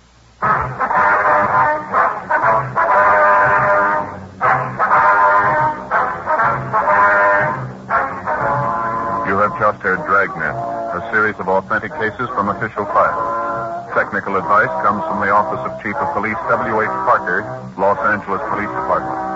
You 9.28 9.38
have 9.38 9.58
just 9.58 9.82
heard 9.82 10.04
Dragnet, 10.06 10.54
a 10.54 11.08
series 11.12 11.36
of 11.36 11.48
authentic 11.48 11.92
cases 11.92 12.28
from 12.30 12.48
official 12.48 12.84
files. 12.86 13.45
Technical 13.96 14.36
advice 14.36 14.68
comes 14.84 15.02
from 15.08 15.20
the 15.20 15.32
Office 15.32 15.64
of 15.64 15.82
Chief 15.82 15.96
of 15.96 16.12
Police 16.12 16.36
W.H. 16.50 16.86
Parker, 17.08 17.40
Los 17.78 17.96
Angeles 18.00 18.42
Police 18.52 18.68
Department. 18.68 19.35